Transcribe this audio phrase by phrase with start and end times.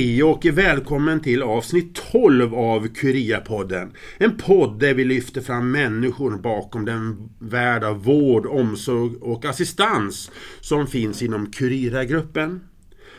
[0.00, 3.92] Hej och välkommen till avsnitt 12 av Kuria-podden.
[4.18, 10.30] En podd där vi lyfter fram människor bakom den värld av vård, omsorg och assistans
[10.60, 12.60] som finns inom Curira-gruppen.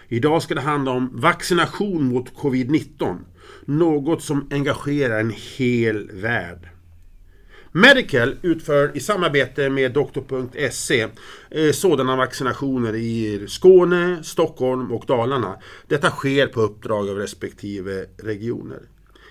[0.08, 3.18] Idag ska det handla om vaccination mot covid-19.
[3.66, 6.70] Något som engagerar en hel värld.
[7.74, 11.08] Medical utför i samarbete med Doktor.se
[11.50, 15.56] eh, sådana vaccinationer i Skåne, Stockholm och Dalarna.
[15.88, 18.80] Detta sker på uppdrag av respektive regioner.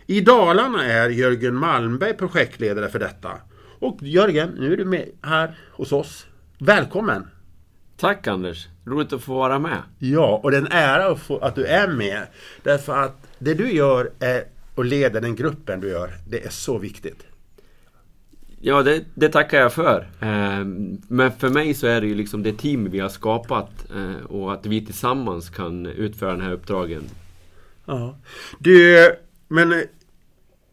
[0.06, 3.32] I Dalarna är Jörgen Malmberg projektledare för detta.
[3.78, 6.26] Och Jörgen, nu är du med här hos oss.
[6.58, 7.26] Välkommen!
[7.96, 8.68] Tack Anders!
[8.84, 9.82] Roligt att få vara med.
[9.98, 12.26] Ja, och det är en ära att, få, att du är med.
[12.62, 14.44] Därför att det du gör är,
[14.74, 17.26] och leder den gruppen du gör, det är så viktigt.
[18.62, 20.08] Ja, det, det, tackar jag för.
[20.20, 20.64] Eh,
[21.08, 24.52] men för mig så är det ju liksom det team vi har skapat eh, och
[24.52, 27.02] att vi tillsammans kan utföra den här uppdragen.
[27.86, 28.18] Ja.
[28.58, 29.08] Du,
[29.48, 29.78] men eh,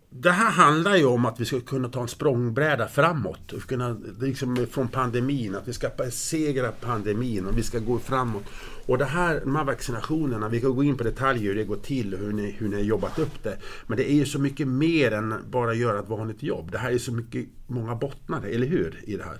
[0.09, 3.53] det här handlar ju om att vi ska kunna ta en språngbräda framåt.
[3.53, 8.43] Och kunna, liksom från pandemin, att vi ska besegra pandemin och vi ska gå framåt.
[8.87, 11.75] Och det här, de här vaccinationerna, vi kan gå in på detaljer hur det går
[11.75, 13.57] till och hur ni, hur ni har jobbat upp det.
[13.87, 16.71] Men det är ju så mycket mer än bara göra ett vanligt jobb.
[16.71, 18.99] Det här är så mycket, många bottnar, eller hur?
[19.03, 19.37] I det här.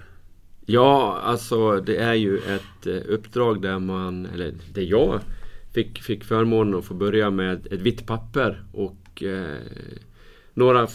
[0.66, 5.20] Ja, alltså det är ju ett eh, uppdrag där man, eller där jag
[5.74, 9.56] fick, fick förmånen att få börja med ett vitt papper och eh,
[10.54, 10.88] några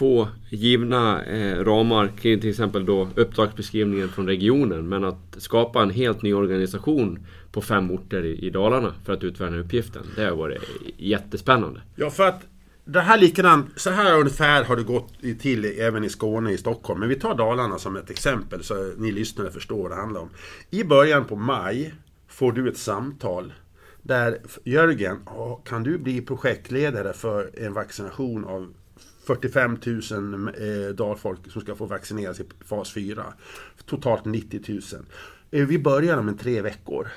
[0.00, 4.88] få givna eh, ramar kring till exempel då uppdragsbeskrivningen från regionen.
[4.88, 9.24] Men att skapa en helt ny organisation på fem orter i, i Dalarna för att
[9.24, 10.02] utföra den här uppgiften.
[10.16, 10.62] Det har varit
[10.96, 11.80] jättespännande.
[11.96, 12.42] Ja, för att
[12.84, 17.00] det här likadant, så här ungefär har det gått till även i Skåne, i Stockholm.
[17.00, 20.28] Men vi tar Dalarna som ett exempel så ni lyssnare förstår vad det handlar om.
[20.70, 21.94] I början på maj
[22.28, 23.52] får du ett samtal
[24.02, 25.18] där Jörgen,
[25.64, 28.74] kan du bli projektledare för en vaccination av
[29.36, 33.24] 45 000 eh, dalfolk som ska få vaccineras i fas 4.
[33.86, 34.80] Totalt 90 000.
[35.50, 37.08] Eh, vi börjar om en tre veckor.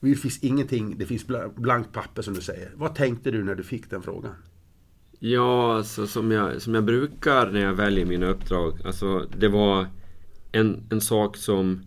[0.00, 2.70] Det finns ingenting, det finns blankt papper som du säger.
[2.74, 4.34] Vad tänkte du när du fick den frågan?
[5.18, 8.78] Ja, alltså, som, jag, som jag brukar när jag väljer mina uppdrag.
[8.84, 9.86] Alltså, det var
[10.52, 11.82] en, en sak som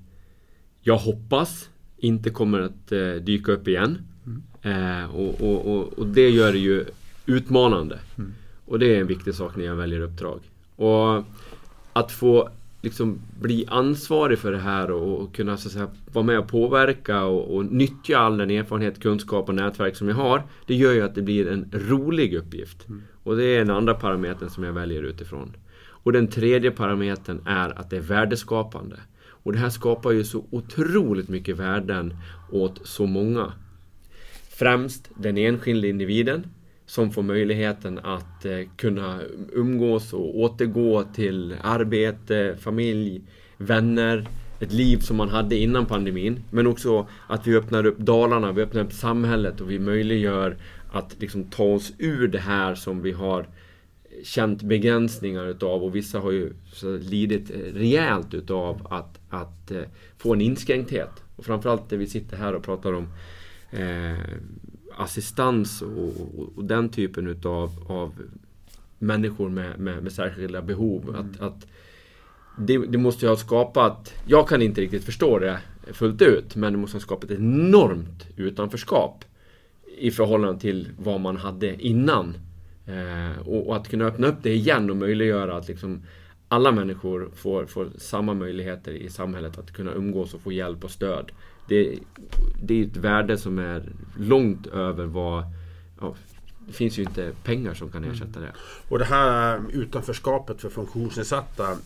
[0.82, 3.98] jag hoppas inte kommer att eh, dyka upp igen.
[4.26, 5.02] Mm.
[5.02, 6.86] Eh, och, och, och, och, det gör det ju
[7.26, 8.00] utmanande.
[8.18, 8.34] Mm.
[8.66, 10.40] Och det är en viktig sak när jag väljer uppdrag.
[10.76, 11.24] Och
[11.94, 12.50] att få
[12.82, 17.24] liksom bli ansvarig för det här och, och kunna så säga, vara med och påverka
[17.24, 20.44] och, och nyttja all den erfarenhet, kunskap och nätverk som jag har.
[20.68, 22.88] Det gör ju att det blir en rolig uppgift.
[22.88, 23.02] Mm.
[23.24, 25.56] Och det är den andra parametern som jag väljer utifrån.
[25.88, 28.96] Och den tredje parametern är att det är värdeskapande.
[29.28, 32.18] Och det här skapar ju så otroligt mycket värden
[32.52, 33.54] åt så många.
[34.50, 36.48] Främst den enskilde individen
[36.86, 39.20] som får möjligheten att eh, kunna
[39.54, 43.22] umgås och återgå till arbete, familj,
[43.58, 44.28] vänner,
[44.60, 46.44] ett liv som man hade innan pandemin.
[46.52, 50.58] Men också att vi öppnar upp Dalarna, vi öppnar upp samhället och vi möjliggör
[50.92, 53.48] att liksom ta oss ur det här som vi har
[54.24, 56.54] känt begränsningar utav och vissa har ju
[57.02, 59.82] lidit eh, rejält utav att, att eh,
[60.18, 61.24] få en inskränkthet.
[61.36, 63.08] Och framförallt det vi sitter här och pratar om
[63.72, 64.20] eh,
[64.98, 68.14] assistans och, och, och, den typen utav av
[69.00, 71.10] människor med, med, med särskilda behov.
[71.10, 71.16] Mm.
[71.16, 71.68] Att, att
[72.58, 75.60] det, det, måste ju ha skapat, jag kan inte riktigt förstå det
[75.94, 79.26] fullt ut, men det måste ha skapat ett enormt utanförskap
[79.98, 82.38] i förhållande till vad man hade innan.
[82.86, 86.02] Eh, och, och, att kunna öppna upp det igen och möjliggöra att liksom
[86.48, 90.92] alla människor får, får samma möjligheter i samhället att kunna umgås och få hjälp och
[90.92, 91.32] stöd
[91.68, 92.00] det,
[92.62, 95.44] det är ett värde som är långt över vad
[96.02, 96.16] ja,
[96.68, 98.16] det finns ju inte pengar som kan mm.
[98.16, 98.54] ersätta det.
[98.90, 101.78] Och det här utanförskapet för funktionsnedsatta,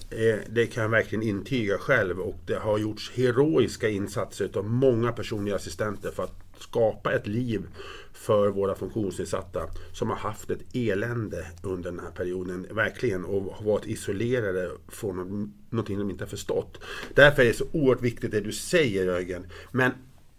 [0.50, 2.20] det kan jag verkligen intyga själv.
[2.20, 7.68] Och det har gjorts heroiska insatser av många personliga assistenter för att skapa ett liv
[8.14, 9.60] för våra funktionsnedsatta
[9.94, 15.54] som har haft ett elände under den här perioden, verkligen, och har varit isolerade från
[15.70, 16.80] någonting de inte har förstått.
[17.14, 19.46] Därför är det så oerhört viktigt det du säger Jörgen.
[19.72, 19.92] Men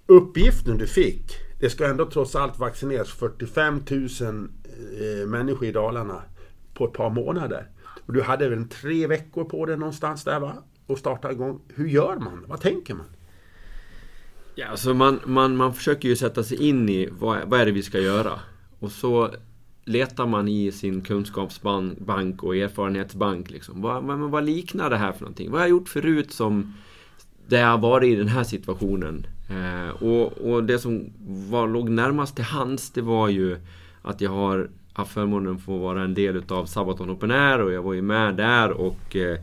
[0.07, 6.23] uppgiften du fick, det ska ändå trots allt vaccineras 45 000 eh, människor i Dalarna
[6.75, 7.67] på ett par månader.
[8.07, 10.53] Och du hade väl tre veckor på dig någonstans där va?
[10.87, 11.61] Och starta igång.
[11.75, 12.45] Hur gör man?
[12.47, 13.07] Vad tänker man?
[14.55, 17.73] Ja, alltså man, man, man försöker ju sätta sig in i vad, vad är det
[17.73, 18.41] vi ska göra.
[18.79, 19.35] Och så
[19.85, 23.51] letar man i sin kunskapsbank och erfarenhetsbank.
[23.51, 23.83] Liksom.
[23.83, 25.51] Vad, vad, vad liknar det här för någonting?
[25.51, 26.75] Vad har jag gjort förut som
[27.47, 29.27] där har varit i den här situationen?
[29.51, 31.13] Eh, och, och, det som
[31.51, 33.57] var, låg närmast till hands det var ju
[34.03, 37.73] att jag har haft förmånen att få vara en del utav Sabaton Open Air och
[37.73, 39.39] jag var ju med där och eh,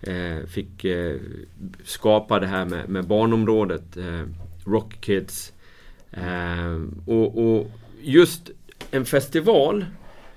[0.00, 1.16] eh fick eh,
[1.84, 4.22] skapa det här med, med barnområdet, eh,
[4.64, 5.52] Rock Kids.
[6.10, 7.70] Eh, och, och,
[8.02, 8.50] just
[8.90, 9.84] en festival,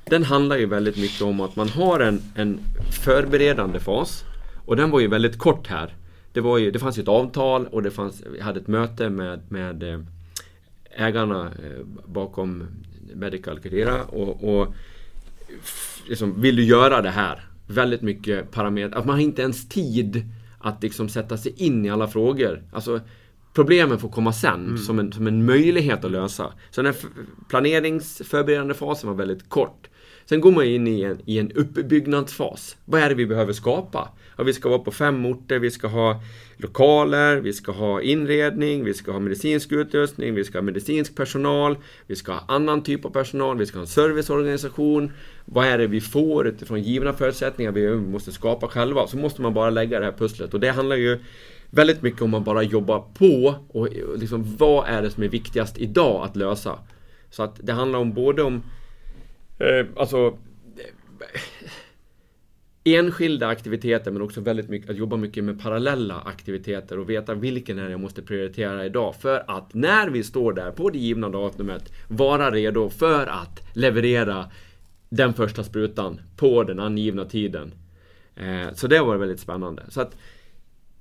[0.06, 2.60] den handlar ju väldigt mycket om att man har en, en
[3.04, 4.24] förberedande fas.
[4.66, 5.96] Och den var ju väldigt kort här.
[6.34, 9.10] Det, var ju, det fanns ju ett avtal och det fanns, vi hade ett möte
[9.10, 10.00] med, med eh,
[10.96, 12.68] ägarna eh, bakom
[13.14, 14.76] Medical Carrera och, och
[16.10, 17.50] liksom, vill du göra det här?
[17.68, 19.00] Väldigt mycket parametrar.
[19.00, 20.26] Att man har inte ens tid
[20.60, 22.64] att liksom sätta sig in i alla frågor.
[22.72, 23.00] Alltså,
[23.54, 24.78] problemen får komma sen mm.
[24.78, 26.54] som, en, som en möjlighet att lösa.
[26.72, 27.10] Så den här
[27.50, 29.88] planeringsförberedande fasen var väldigt kort.
[30.26, 32.78] Sen går man in i en, i en uppbyggnadsfas.
[32.86, 34.10] Vad är det vi behöver skapa?
[34.38, 36.22] Ja, vi ska vara på fem orter, vi ska ha
[36.58, 41.78] lokaler, vi ska ha inredning, vi ska ha medicinsk utrustning, vi ska ha medicinsk personal,
[42.08, 45.12] vi ska ha annan typ av personal, vi ska ha en serviceorganisation.
[45.46, 49.08] Vad är det vi får utifrån givna förutsättningar vi måste skapa själva?
[49.08, 51.20] Så måste man bara lägga det här pusslet och det handlar ju
[51.74, 55.78] väldigt mycket om man bara jobbar på och liksom vad är det som är viktigast
[55.78, 56.80] idag att lösa?
[57.30, 58.64] Så att det handlar om både om
[59.60, 60.38] eh, alltså
[60.78, 61.42] eh,
[62.84, 67.80] enskilda aktiviteter men också väldigt mycket att jobba mycket med parallella aktiviteter och veta vilken
[67.80, 71.30] är det jag måste prioritera idag för att när vi står där på det givna
[71.30, 74.50] datumet vara redo för att leverera
[75.10, 77.74] den första sprutan på den angivna tiden.
[78.36, 79.84] Eh, så det var väldigt spännande.
[79.90, 80.16] Så att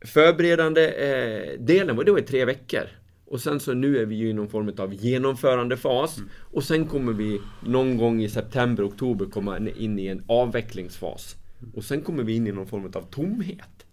[0.05, 2.83] förberedande eh, delen var, var i tre veckor.
[3.25, 6.19] Och sen så nu är vi ju i någon form av genomförandefas.
[6.19, 6.31] Mm.
[6.41, 11.37] Och sen kommer vi någon gång i september, oktober komma in i en avvecklingsfas.
[11.75, 13.87] Och sen kommer vi in i någon form av tomhet.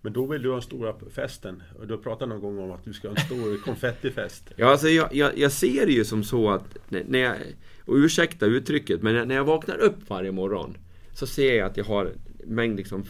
[0.00, 1.62] Men då vill du ha stora festen.
[1.78, 4.52] Och du har pratat någon gång om att du ska ha en stor konfettifest.
[4.56, 7.36] Ja, alltså jag, jag, jag, ser det ju som så att när jag,
[7.84, 10.76] och ursäkta uttrycket, men när jag vaknar upp varje morgon
[11.12, 13.04] så ser jag att jag har en mängd liksom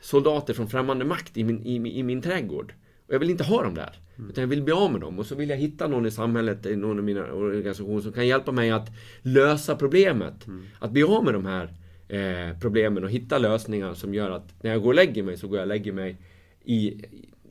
[0.00, 2.74] soldater från främmande makt i min, i, i min trädgård.
[3.06, 3.98] Och jag vill inte ha dem där.
[4.18, 4.30] Mm.
[4.30, 5.18] Utan jag vill bli av med dem.
[5.18, 8.26] Och så vill jag hitta någon i samhället, i någon av mina organisationer som kan
[8.26, 8.88] hjälpa mig att
[9.22, 10.46] lösa problemet.
[10.46, 10.62] Mm.
[10.78, 11.72] Att bli av med de här
[12.08, 15.48] eh, problemen och hitta lösningar som gör att när jag går och lägger mig så
[15.48, 16.16] går jag och lägger mig
[16.64, 17.04] i,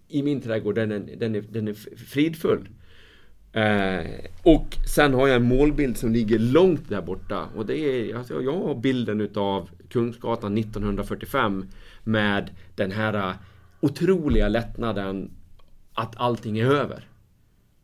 [0.08, 0.76] i min trädgård.
[0.76, 2.70] Den är, den är, den är fridfull.
[3.52, 4.06] Eh,
[4.44, 7.48] och sen har jag en målbild som ligger långt där borta.
[7.56, 11.66] Och det är, alltså, jag har bilden utav Kungsgatan 1945
[12.08, 13.34] med den här
[13.80, 15.32] otroliga lättnaden
[15.94, 17.04] att allting är över.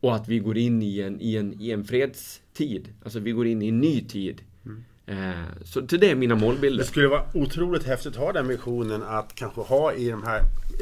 [0.00, 2.88] Och att vi går in i en, i en, i en fredstid.
[3.02, 4.42] Alltså vi går in i en ny tid.
[4.64, 4.84] Mm.
[5.06, 6.78] Eh, så det är mina målbilder.
[6.78, 10.40] Det skulle vara otroligt häftigt att ha den visionen att kanske ha i de här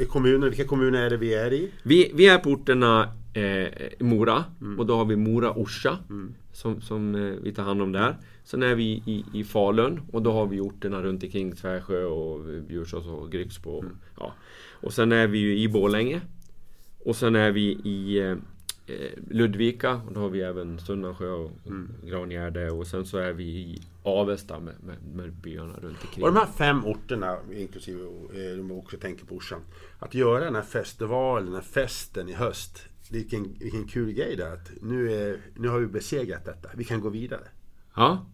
[0.09, 0.47] kommunerna.
[0.47, 1.71] Vilka kommuner är det vi är i?
[1.83, 3.67] Vi, vi är på orterna eh,
[3.99, 4.79] Mora mm.
[4.79, 6.35] och då har vi Mora-Orsa mm.
[6.53, 8.17] Som, som eh, vi tar hand om där.
[8.45, 12.41] Sen är vi i, i Falun och då har vi orterna runt omkring Tvärsjö och
[12.69, 13.81] Bjursås och Grycksbo.
[13.81, 13.97] Mm.
[14.19, 14.33] Ja.
[14.71, 16.21] Och sen är vi ju i Borlänge.
[17.05, 18.37] Och sen är vi i eh,
[18.87, 21.89] Eh, Ludvika och då har vi även Sunnansjö och mm.
[22.05, 26.25] Grangärde och sen så är vi i Avesta med, med, med byarna runt omkring.
[26.25, 29.57] Och de här fem orterna, inklusive eh, de också tänker på Orsa.
[29.99, 32.85] Att göra den här festivalen, den här festen i höst.
[33.13, 36.69] Vilken, vilken kul grej det att nu, är, nu har vi besegrat detta.
[36.75, 37.45] Vi kan gå vidare.
[37.97, 38.27] Ja,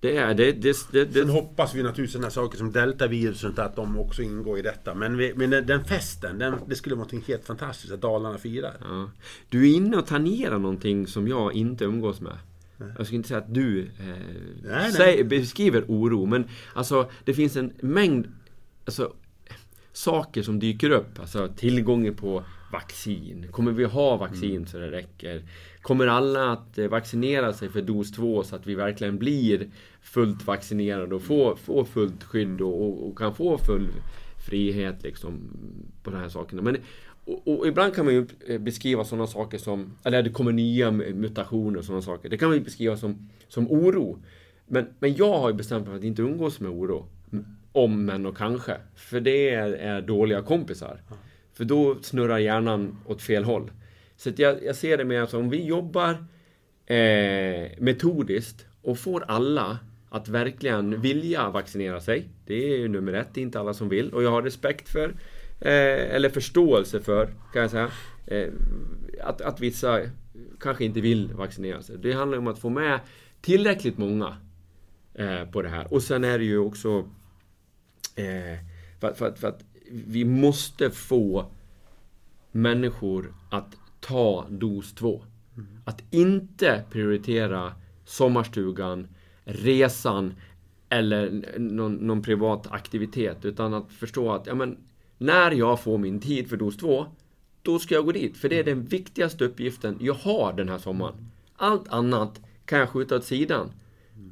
[0.00, 0.52] det är det.
[0.52, 1.12] det, det, det.
[1.12, 4.94] Sen hoppas vi naturligtvis sådana saker som deltaviruset att de också ingår i detta.
[4.94, 8.76] Men, vi, men den, festen, den, det skulle vara något helt fantastiskt att Dalarna firar.
[8.80, 9.10] Ja.
[9.48, 12.38] Du är inne och tangerar någonting som jag inte umgås med.
[12.76, 12.92] Nej.
[12.96, 13.88] Jag skulle inte säga att du eh,
[14.62, 15.24] nej, nej.
[15.24, 16.44] beskriver oro, men
[16.74, 18.26] alltså det finns en mängd
[18.84, 19.12] alltså,
[19.92, 21.20] saker som dyker upp.
[21.20, 23.46] Alltså tillgången på vaccin.
[23.50, 24.66] Kommer vi ha vaccin mm.
[24.66, 25.42] så det räcker?
[25.82, 29.70] Kommer alla att eh, vaccinera sig för dos 2 så att vi verkligen blir
[30.02, 33.88] fullt vaccinerade och får, får fullt skydd och, och kan få full
[34.46, 35.40] frihet liksom
[36.02, 36.62] på de här sakerna.
[36.62, 36.76] Men,
[37.24, 40.90] och, och, ibland kan man ju eh, beskriva sådana saker som, eller det kommer nya
[40.90, 42.28] mutationer och sådana saker.
[42.28, 44.18] Det kan man ju beskriva som, som oro.
[44.66, 47.06] Men, men jag har ju bestämt mig för att inte umgås med oro.
[47.72, 48.76] Om men och kanske.
[48.94, 51.00] För det är, är dåliga kompisar.
[51.56, 53.70] För då snurrar hjärnan åt fel håll.
[54.16, 56.10] Så jag, jag, ser det mer som om vi jobbar
[56.86, 62.28] eh, metodiskt och får alla att verkligen vilja vaccinera sig.
[62.46, 64.12] Det är ju nummer ett, det är inte alla som vill.
[64.12, 65.08] Och jag har respekt för,
[65.60, 67.90] eh, eller förståelse för, kan jag säga,
[68.26, 68.52] eh,
[69.22, 70.00] att, att vissa
[70.60, 71.98] kanske inte vill vaccinera sig.
[71.98, 73.00] Det handlar om att få med
[73.40, 74.36] tillräckligt många
[75.14, 75.92] eh, på det här.
[75.92, 76.98] Och sen är det ju också
[78.16, 78.58] eh,
[79.00, 81.46] för, för, för att vi måste få
[82.52, 85.22] människor att ta dos två.
[85.56, 85.66] Mm.
[85.84, 87.72] Att inte prioritera
[88.04, 89.08] sommarstugan,
[89.44, 90.34] resan
[90.88, 93.44] eller någon, någon privat aktivitet.
[93.44, 94.76] Utan att förstå att ja, men,
[95.18, 97.06] när jag får min tid för dos två,
[97.62, 98.36] då ska jag gå dit.
[98.36, 101.30] För det är den viktigaste uppgiften jag har den här sommaren.
[101.56, 103.70] Allt annat kan jag skjuta åt sidan.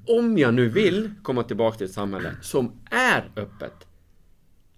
[0.07, 3.87] Om jag nu vill komma tillbaka till ett samhälle som är öppet.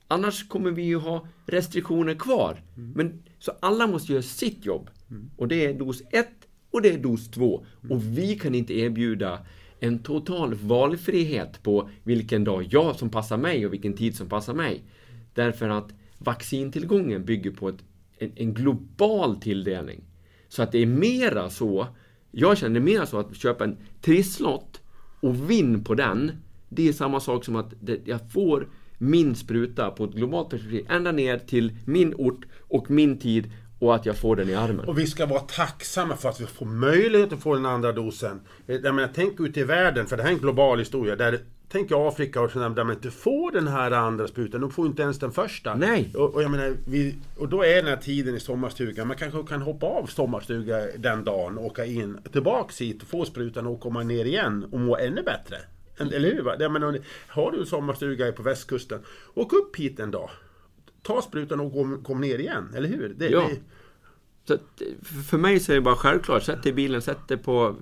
[0.09, 2.63] Annars kommer vi ju ha restriktioner kvar.
[2.75, 4.91] Men, så alla måste göra sitt jobb.
[5.37, 6.29] Och det är dos 1
[6.71, 7.67] och det är dos 2.
[7.91, 9.39] Och vi kan inte erbjuda
[9.81, 14.55] en total valfrihet på vilken dag jag som passar mig och vilken tid som passar
[14.55, 14.85] mig.
[15.35, 17.85] Därför att vaccintillgången bygger på ett,
[18.19, 20.05] en, en global tilldelning.
[20.49, 21.87] Så att det är mera så,
[22.31, 24.81] jag känner mera så att köpa en trisslott
[25.21, 26.33] och vinn på den,
[26.69, 30.87] det är samma sak som att det, jag får min spruta på ett globalt perspektiv
[30.89, 34.89] ända ner till min ort och min tid och att jag får den i armen.
[34.89, 38.41] Och vi ska vara tacksamma för att vi får möjlighet att få den andra dosen.
[38.67, 41.17] Jag menar, tänk ut i världen, för det här är en global historia.
[41.17, 41.39] Där,
[41.69, 44.61] tänk Afrika och sådär, där man inte får den här andra sprutan.
[44.61, 45.75] De får inte ens den första.
[45.75, 46.11] Nej.
[46.15, 49.07] Och, och jag menar, vi, och då är den här tiden i sommarstugan.
[49.07, 53.81] Man kanske kan hoppa av sommarstuga den dagen, åka in, tillbaks hit, få sprutan och
[53.81, 55.57] komma ner igen och må ännu bättre.
[55.99, 56.43] Eller hur?
[56.43, 56.57] Va?
[56.59, 56.99] Jag menar,
[57.29, 59.01] har du en sommarstuga på västkusten,
[59.35, 60.31] åk upp hit en dag.
[61.03, 63.15] Ta sprutan och kom, kom ner igen, eller hur?
[63.17, 63.49] Det, Ja.
[63.49, 63.59] det,
[64.45, 64.59] Så
[65.29, 67.77] för mig så är det bara självklart, sätt dig i bilen, sätt dig på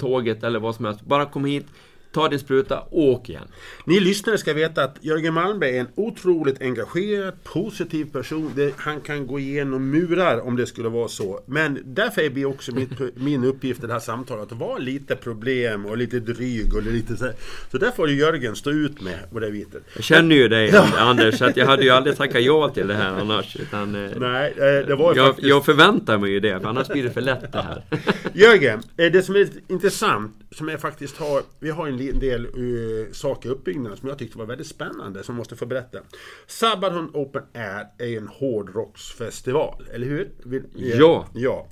[0.00, 1.00] tåget eller vad som helst.
[1.04, 1.66] Bara kom hit,
[2.12, 3.48] ta din spruta, åk igen.
[3.84, 8.72] Ni lyssnare ska veta att Jörgen Malmberg är en otroligt engagerad, positiv person.
[8.76, 11.40] Han kan gå igenom murar om det skulle vara så.
[11.46, 15.16] Men därför är det också mitt, min uppgift i det här samtalet att vara lite
[15.16, 17.24] problem och lite dryg och lite så.
[17.24, 17.34] här.
[17.70, 19.82] Så där får Jörgen stå ut med på det viset.
[19.94, 22.94] Jag känner ju dig Anders, så att jag hade ju aldrig tackat ja till det
[22.94, 23.56] här annars.
[23.56, 25.48] Utan, eh, Nej, eh, det var jag, faktiskt...
[25.48, 27.84] jag förväntar mig ju det, för annars blir det för lätt det här.
[28.32, 32.46] Jörgen, eh, det som är intressant, som jag faktiskt har, vi har en li- del
[32.46, 35.98] uh, saker i uppbyggnaden som jag tyckte var väldigt spännande, som jag måste få berätta.
[36.46, 40.30] Sabaton Open Air är en hårdrocksfestival, eller hur?
[40.74, 41.28] Ja.
[41.34, 41.68] Ja.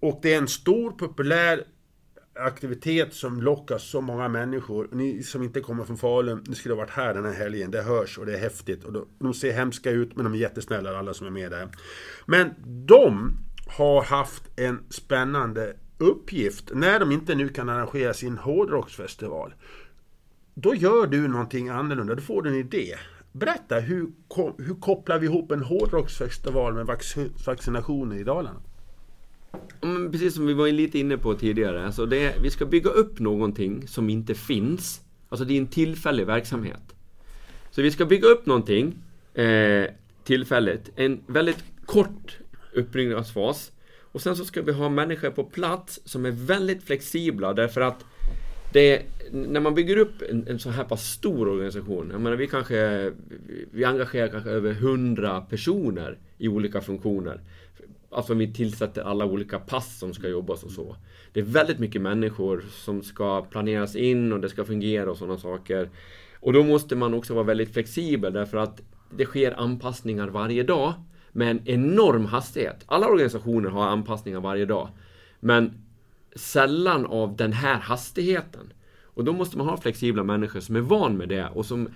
[0.00, 1.64] Och det är en stor populär
[2.34, 4.88] aktivitet som lockar så många människor.
[4.92, 7.70] Ni som inte kommer från Falun, ni skulle ha varit här den här helgen.
[7.70, 8.84] Det hörs och det är häftigt.
[8.84, 11.68] Och de ser hemska ut, men de är jättesnälla alla som är med där.
[12.26, 12.54] Men
[12.86, 13.32] de
[13.78, 16.70] har haft en spännande uppgift.
[16.74, 19.54] När de inte nu kan arrangera sin hårdrocksfestival.
[20.54, 22.14] Då gör du någonting annorlunda.
[22.14, 22.94] Då får du en idé.
[23.32, 24.06] Berätta, hur,
[24.58, 28.60] hur kopplar vi ihop en hårdrocksfestival med vac- vaccinationer i Dalarna?
[29.80, 33.18] Men precis som vi var lite inne på tidigare, alltså det, vi ska bygga upp
[33.18, 35.00] någonting som inte finns.
[35.28, 36.94] Alltså det är en tillfällig verksamhet.
[37.70, 38.94] Så vi ska bygga upp någonting
[39.34, 39.84] eh,
[40.24, 42.38] tillfälligt, en väldigt kort
[42.74, 43.72] uppbyggnadsfas.
[44.12, 48.04] Och sen så ska vi ha människor på plats som är väldigt flexibla därför att
[48.72, 52.46] det, när man bygger upp en, en så här pass stor organisation, jag menar vi
[52.46, 53.12] kanske,
[53.70, 57.40] vi engagerar kanske över 100 personer i olika funktioner.
[58.10, 60.96] Alltså vi tillsätter alla olika pass som ska jobbas och så.
[61.32, 65.38] Det är väldigt mycket människor som ska planeras in och det ska fungera och sådana
[65.38, 65.90] saker.
[66.40, 70.94] Och då måste man också vara väldigt flexibel därför att det sker anpassningar varje dag
[71.32, 72.84] med en enorm hastighet.
[72.86, 74.88] Alla organisationer har anpassningar varje dag.
[75.40, 75.72] Men
[76.36, 78.72] sällan av den här hastigheten.
[79.02, 81.88] Och då måste man ha flexibla människor som är van med det och som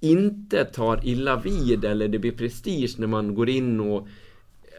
[0.00, 4.08] inte tar illa vid eller det blir prestige när man går in och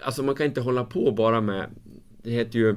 [0.04, 1.70] Alltså man kan inte hålla på bara med
[2.24, 2.76] Det heter ju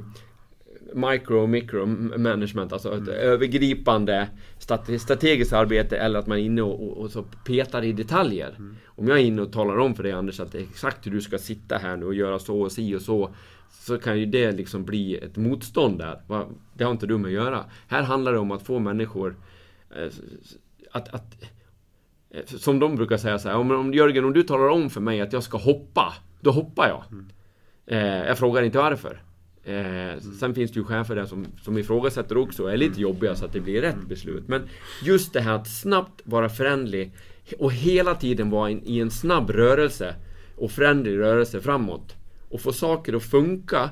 [0.94, 1.87] Micro och micro
[2.18, 7.11] management, alltså ett övergripande strate- strategiskt arbete eller att man är inne och, och, och
[7.11, 8.54] så petar i detaljer.
[8.87, 11.11] Om jag är inne och talar om för dig Anders att det är exakt hur
[11.11, 13.34] du ska sitta här nu och göra så och si och så
[13.70, 16.46] så kan ju det liksom bli ett motstånd där.
[16.75, 17.64] Det har inte du med att göra.
[17.88, 19.37] Här handlar det om att få människor
[19.96, 20.08] eh,
[20.92, 21.42] att, att
[22.30, 25.00] eh, som de brukar säga så här, om, om Jörgen, om du talar om för
[25.00, 27.04] mig att jag ska hoppa, då hoppar jag.
[27.87, 29.22] Eh, jag frågar inte varför.
[29.64, 33.37] Eh, Sen finns det ju chefer där som, som ifrågasätter också och är lite jobbiga
[33.37, 34.49] så att det blir rätt beslut.
[34.49, 34.62] Men
[35.04, 37.12] just det här att snabbt vara förändlig
[37.59, 40.14] och hela tiden vara in, i en snabb rörelse
[40.57, 42.16] och förändlig rörelse framåt.
[42.49, 43.90] Och få saker att funka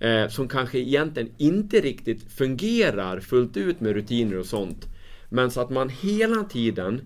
[0.00, 4.86] eh, som kanske egentligen inte riktigt fungerar fullt ut med rutiner och sånt.
[5.28, 7.00] Men så att man hela tiden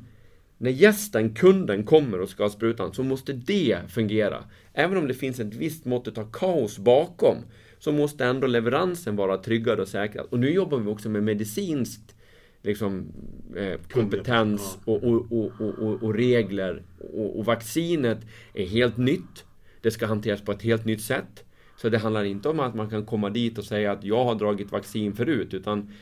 [0.58, 4.44] när gästen, kunden, kommer och ska ha sprutan så måste det fungera.
[4.72, 7.36] Även om det finns ett visst mått av kaos bakom
[7.84, 10.26] så måste ändå leveransen vara tryggad och säkrad.
[10.30, 12.14] Och nu jobbar vi också med medicinskt
[12.62, 13.12] liksom,
[13.56, 16.82] eh, kompetens och, och, och, och, regler.
[17.14, 18.18] Och, och vaccinet
[18.54, 19.44] är helt nytt.
[19.80, 21.44] Det ska hanteras på ett helt nytt sätt.
[21.76, 24.34] Så det handlar inte om att man kan komma dit och säga att jag har
[24.34, 25.92] dragit vaccin förut, utan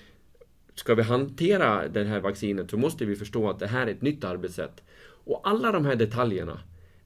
[0.74, 4.02] ska vi hantera det här vaccinet så måste vi förstå att det här är ett
[4.02, 4.82] nytt arbetssätt.
[5.02, 6.60] Och alla de här detaljerna,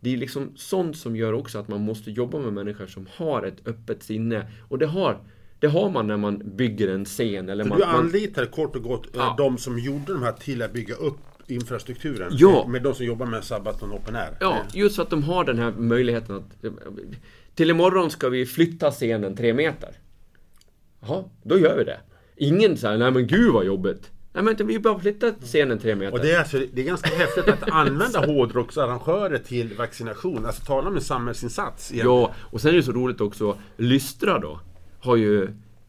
[0.04, 3.42] det är liksom sånt som gör också att man måste jobba med människor som har
[3.42, 4.46] ett öppet sinne.
[4.68, 5.18] Och det har,
[5.58, 7.48] det har man när man bygger en scen.
[7.48, 9.34] Eller man, du man, anlitar kort och gott eh, Ja.
[9.38, 12.28] de som gjorde de här till att bygga upp infrastrukturen?
[12.32, 12.66] Ja.
[12.68, 14.36] Med de som jobbar med Sabaton Open Air?
[14.40, 16.64] Ja, just så att de har den här möjligheten att...
[17.54, 19.90] Till imorgon ska vi flytta scenen tre meter.
[21.00, 22.00] Jaha, då gör vi det.
[22.36, 24.10] Ingen säger nej men gud vad jobbigt.
[24.34, 26.12] Nej men vi bara flytta scenen tre meter.
[26.12, 30.46] Och det är, alltså, det är ganska häftigt att använda hårdrocksarrangörer till vaccination.
[30.46, 31.92] Alltså tala om en samhällsinsats.
[31.92, 32.06] igen.
[32.06, 34.60] Ja, och sen är det så roligt också, Lystra då,
[35.00, 35.42] har ju...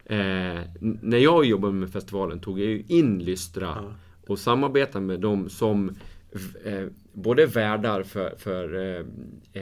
[0.04, 3.94] Eh, när jag jobbade med festivalen tog jag ju in Lystra
[4.26, 5.96] och samarbetade med dem som
[6.64, 9.04] eh, både värdar för, för eh,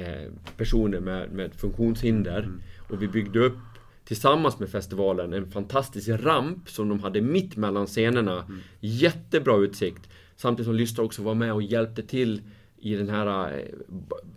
[0.00, 2.49] eh, personer med, med funktionshinder
[2.91, 3.59] och vi byggde upp
[4.05, 8.45] tillsammans med festivalen en fantastisk ramp som de hade mitt mellan scenerna.
[8.81, 10.09] Jättebra utsikt.
[10.37, 12.43] Samtidigt som Lystra också var med och hjälpte till
[12.79, 13.65] i den här eh,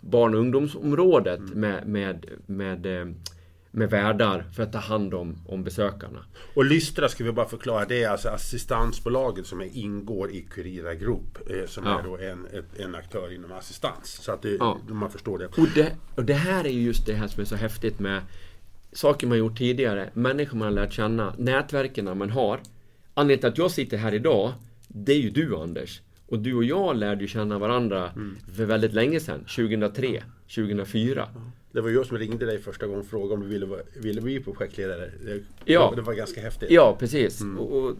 [0.00, 3.06] barn och ungdomsområdet med, med, med, eh,
[3.70, 6.24] med värdar för att ta hand om, om besökarna.
[6.54, 10.94] Och Lystra ska vi bara förklara, det är alltså assistansbolaget som är, ingår i Curira
[10.94, 11.50] Group.
[11.50, 11.98] Eh, som Ja.
[11.98, 14.18] är då en, ett, en aktör inom assistans.
[14.22, 14.78] Så att det, Ja.
[14.88, 15.46] man förstår det.
[15.46, 18.22] Och det, och det här är ju just det här som är så häftigt med
[18.92, 22.60] saker man gjort tidigare, människor man har lärt känna, nätverken man har.
[23.14, 24.52] Anledningen till att jag sitter här idag,
[24.88, 26.00] det är ju du Anders.
[26.26, 28.10] Och du och jag lärde ju känna varandra
[28.56, 30.22] för väldigt länge sedan, 2003,
[30.54, 31.28] 2004.
[31.72, 33.66] Det var jag som ringde dig första gången och frågade om du ville,
[33.96, 35.10] ville bli projektledare.
[35.24, 35.92] Det, Ja.
[35.96, 36.70] det var ganska häftigt.
[36.70, 37.42] Ja, precis.
[37.58, 37.94] Och, och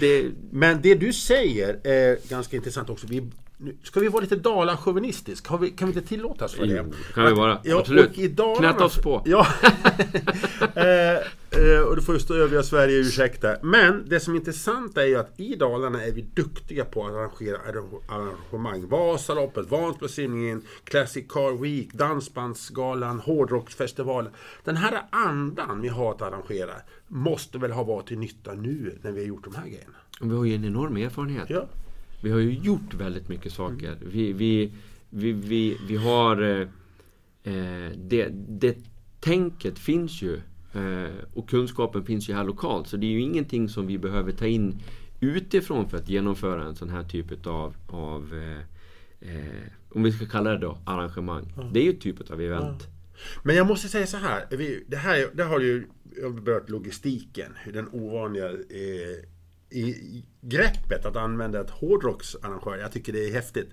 [0.00, 3.06] det, Men det du säger är ganska intressant också.
[3.06, 3.22] Vi,
[3.62, 5.46] nu ska vi vara lite Dala-chauvinistisk?
[5.48, 6.86] Har vi, kan vi inte tillåta oss för det?
[7.14, 7.58] Kan vi vara.
[7.64, 8.10] Ja, Absolut.
[8.10, 9.22] Och i Dalarna, Knäta oss på.
[9.24, 9.46] Ja.
[10.74, 11.16] eh,
[11.74, 13.56] eh, och då får just övriga Sverige ursäkta.
[13.62, 17.12] Men det som är intressant är ju att i Dalarna är vi duktiga på att
[17.12, 18.88] arrangera arrange- arrangemang.
[18.88, 24.32] Vasaloppet, Vansbrosimningen, Classic Car Week, Dansbandsgalan, Hårdrocksfestivalen.
[24.64, 26.72] Den här andan vi har att arrangera
[27.08, 29.94] måste väl ha varit till nytta nu när vi har gjort de här grejerna?
[30.20, 31.44] och vi har ju en enorm erfarenhet.
[31.50, 31.66] Ja.
[32.22, 33.98] Vi har ju gjort väldigt mycket saker.
[34.00, 34.72] Vi, vi,
[35.10, 36.42] vi, vi, vi har...
[36.42, 36.68] Eh,
[37.54, 38.76] eh, det, det
[39.20, 40.40] tänket finns ju.
[40.74, 42.88] Eh, och kunskapen finns ju här lokalt.
[42.88, 44.82] Så det är ju ingenting som vi behöver ta in
[45.20, 50.26] utifrån för att genomföra en sån här typ av, av eh, eh, om vi ska
[50.26, 51.52] kalla det då, arrangemang.
[51.72, 52.88] Det är ju typ av event.
[53.42, 54.46] Men jag måste säga så här.
[54.50, 57.52] Vi, det här det har ju jag har berört logistiken.
[57.64, 59.24] Hur den ovanliga eh,
[59.72, 62.76] i, greppet att använda ett hårdrocksarrangör.
[62.76, 63.70] Jag tycker det är häftigt.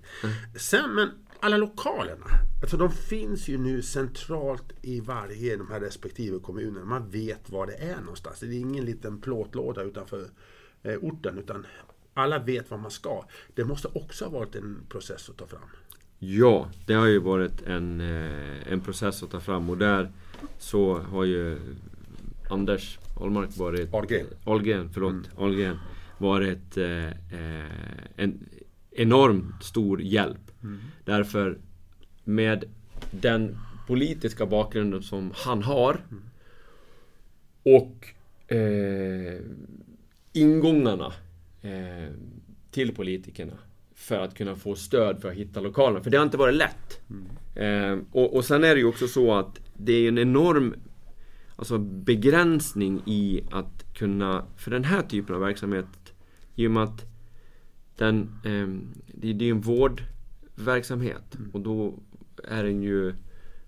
[0.55, 1.09] Sen, men
[1.39, 2.25] alla lokalerna.
[2.62, 6.85] Alltså de finns ju nu centralt i varje de här respektive kommunerna.
[6.85, 8.39] Man vet var det är någonstans.
[8.39, 10.25] Det är ingen liten plåtlåda utanför
[10.83, 11.38] eh, orten.
[11.38, 11.65] Utan
[12.13, 13.25] alla vet var man ska.
[13.55, 15.69] Det måste också ha varit en process att ta fram.
[16.19, 20.12] Ja, det har ju varit en, eh, en process att ta fram och där
[20.57, 21.59] så har ju
[22.49, 23.93] Anders Ahlmark varit...
[23.93, 24.27] Ahlgren.
[24.43, 25.29] Ahlgren, förlåt.
[25.38, 25.77] Ahlgren
[26.17, 27.65] varit eh, eh,
[28.15, 28.49] en
[28.91, 30.51] enormt stor hjälp.
[31.05, 31.57] Därför
[32.23, 32.63] med
[33.12, 33.57] den
[33.88, 36.01] politiska bakgrunden som han har
[37.63, 38.07] och
[38.55, 39.41] eh,
[40.33, 41.13] ingångarna
[41.62, 42.13] eh,
[42.71, 43.53] till politikerna
[43.95, 46.03] för att kunna få stöd för att hitta lokalerna.
[46.03, 47.01] För det har inte varit lätt.
[47.55, 50.75] Eh, och, och sen är det ju också så att det är en enorm
[51.60, 56.13] alltså, begränsning i att kunna, för den här typen av verksamhet,
[56.56, 57.06] i och med att
[57.95, 58.67] den, eh,
[59.13, 62.00] det, det är en vårdverksamhet och då
[62.43, 63.13] är den ju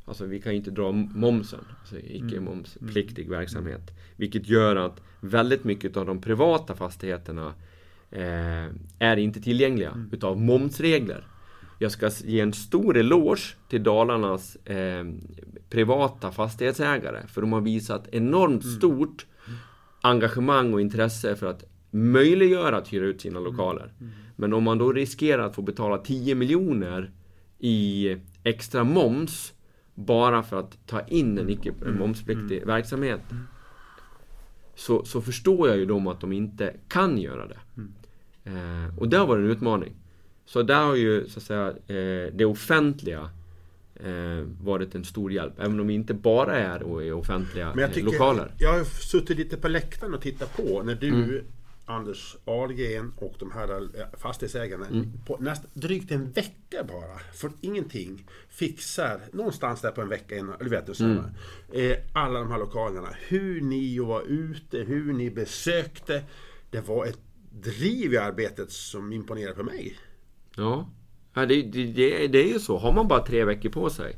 [0.06, 3.82] Alltså vi kan ju inte dra momsen, alltså icke momspliktig verksamhet.
[4.16, 7.54] Vilket gör att väldigt mycket av de privata fastigheterna
[8.12, 8.66] eh,
[9.00, 11.28] är inte tillgängliga utav momsregler.
[11.82, 15.06] Jag ska ge en stor eloge till Dalarnas eh,
[15.70, 19.26] privata fastighetsägare för de har visat enormt stort
[20.02, 23.94] engagemang och intresse för att möjliggöra att hyra ut sina lokaler.
[24.36, 27.12] Men om man då riskerar att få betala 10 miljoner
[27.60, 29.54] i extra moms
[29.96, 33.22] bara för att ta in en icke momspliktig verksamhet
[34.76, 37.60] så, så förstår jag ju dem att de inte kan göra det.
[38.44, 39.96] Eh, och det har varit en utmaning.
[40.52, 43.30] Så där har ju så att säga eh, det offentliga
[43.96, 45.54] eh, varit en stor hjälp.
[45.60, 48.52] Även om vi inte bara är är offentliga Men jag eh, tycker, lokaler.
[48.58, 51.44] Jag har suttit lite på läktaren och tittat på när du, Mm.
[51.86, 55.12] Anders Ahlgren och de här fastighetsägarna Mm.
[55.26, 60.70] på näst, drygt en vecka bara, för ingenting, fixar, någonstans där på en vecka du
[60.70, 61.24] vet, så, Mm.
[61.74, 63.10] eh, alla de här lokalerna.
[63.28, 66.24] Hur ni var ute, hur ni besökte.
[66.70, 67.20] Det var ett
[67.52, 69.98] driv i arbetet som imponerar på mig.
[70.58, 70.90] Ja,
[71.34, 72.78] ja det, det, det, är ju så.
[72.78, 74.16] Har man bara tre veckor på sig.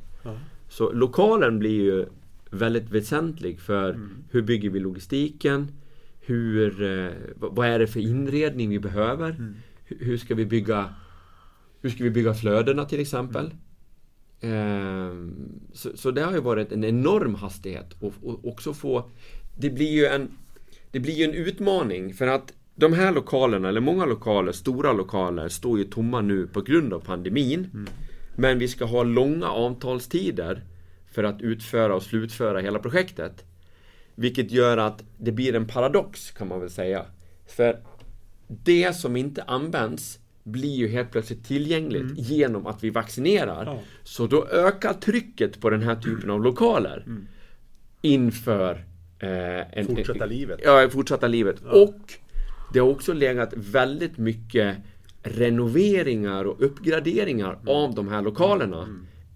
[0.69, 2.05] Så lokalen blir ju
[2.49, 5.71] väldigt väsentlig för hur bygger vi logistiken?
[6.19, 9.53] Hur, eh, vad är det för inredning vi behöver?
[9.83, 10.95] Hur, hur ska vi bygga
[11.81, 13.51] Hur ska vi bygga flödena till exempel?
[14.43, 19.09] Ehm, så, så det har ju varit en enorm hastighet och, och också få
[19.57, 20.31] Det blir ju en
[20.91, 25.49] Det blir ju en utmaning för att de här lokalerna, eller många lokaler, stora lokaler,
[25.49, 27.87] står ju tomma nu på grund av pandemin.
[28.35, 30.63] Men vi ska ha långa avtalstider
[31.11, 33.45] för att utföra och slutföra hela projektet.
[34.15, 37.05] Vilket gör att det blir en paradox kan man väl säga.
[37.47, 37.79] För
[38.47, 43.65] det som inte används blir ju helt plötsligt tillgängligt genom att vi vaccinerar.
[43.65, 43.79] Ja.
[44.03, 47.05] Så då ökar trycket på den här typen av lokaler
[48.01, 48.85] inför
[49.19, 50.59] eh, en, Fortsätta livet.
[50.63, 51.61] Ja, fortsatta livet.
[51.61, 52.13] Och
[52.73, 54.77] det har också legat väldigt mycket
[55.23, 58.87] renoveringar och uppgraderingar av de här lokalerna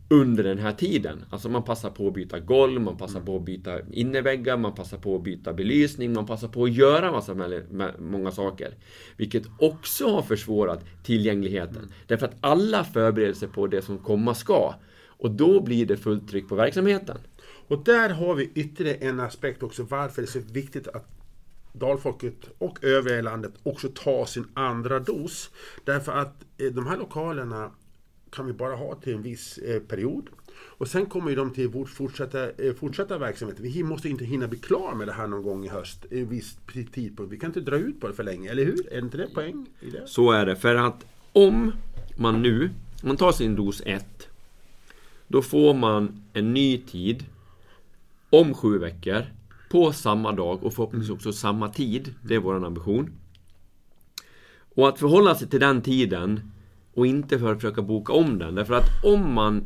[0.10, 1.26] under den här tiden.
[1.30, 4.98] Alltså man passar på att byta golv, man passar på att byta innerväggar, man passar
[4.98, 7.36] på att byta belysning, man passar på att göra massa
[8.00, 8.74] många saker.
[9.18, 11.92] Vilket också har försvårat tillgängligheten.
[12.08, 14.76] Därför att alla förbereder sig på det som komma ska.
[15.08, 17.18] Och då blir det fullt tryck på verksamheten.
[17.68, 21.17] Och där har vi ytterligare en aspekt också varför det är så viktigt att
[21.74, 25.50] dalfolket och övriga landet också ta sin andra dos.
[25.84, 27.72] Därför att eh, de här lokalerna
[28.30, 30.30] kan vi bara ha till en viss eh, period.
[30.60, 33.60] Och sen kommer ju de till vår fortsatta, eh, fortsatta verksamhet.
[33.60, 36.06] Vi måste inte hinna bli klar med det här någon gång i höst.
[36.12, 36.58] I en viss
[36.94, 37.34] tidpunkt.
[37.34, 38.94] Vi kan inte dra ut på det för länge, eller hur?
[38.94, 40.08] Är inte det poäng i det?
[40.08, 40.56] Så är det.
[40.56, 41.72] För att om
[42.18, 42.70] man nu,
[43.02, 44.28] om man tar sin dos 1,
[45.28, 47.26] då får man en ny tid
[48.30, 49.26] om sju veckor
[49.70, 52.14] på samma dag och förhoppningsvis också samma tid.
[52.22, 53.12] Det är vår ambition.
[54.76, 56.52] Och att förhålla sig till den tiden
[56.94, 58.56] och inte för att försöka boka om den.
[58.56, 59.64] Därför att om man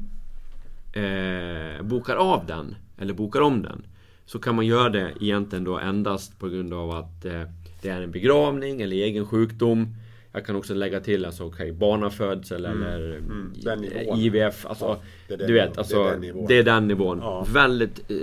[0.94, 3.86] eh, bokar av den, eller bokar om den,
[4.26, 7.42] så kan man göra det egentligen då endast på grund av att eh,
[7.82, 9.96] det är en begravning eller egen sjukdom.
[10.34, 13.54] Jag kan också lägga till alltså, okay, barnafödsel eller Mm.
[13.64, 14.20] Den nivån.
[14.20, 14.66] IVF.
[14.66, 15.54] Alltså, Ja, du nivån.
[15.54, 16.46] vet, alltså, Det är den nivån.
[16.48, 17.20] det är den nivån.
[17.22, 17.46] Ja.
[17.50, 18.18] Väldigt eh,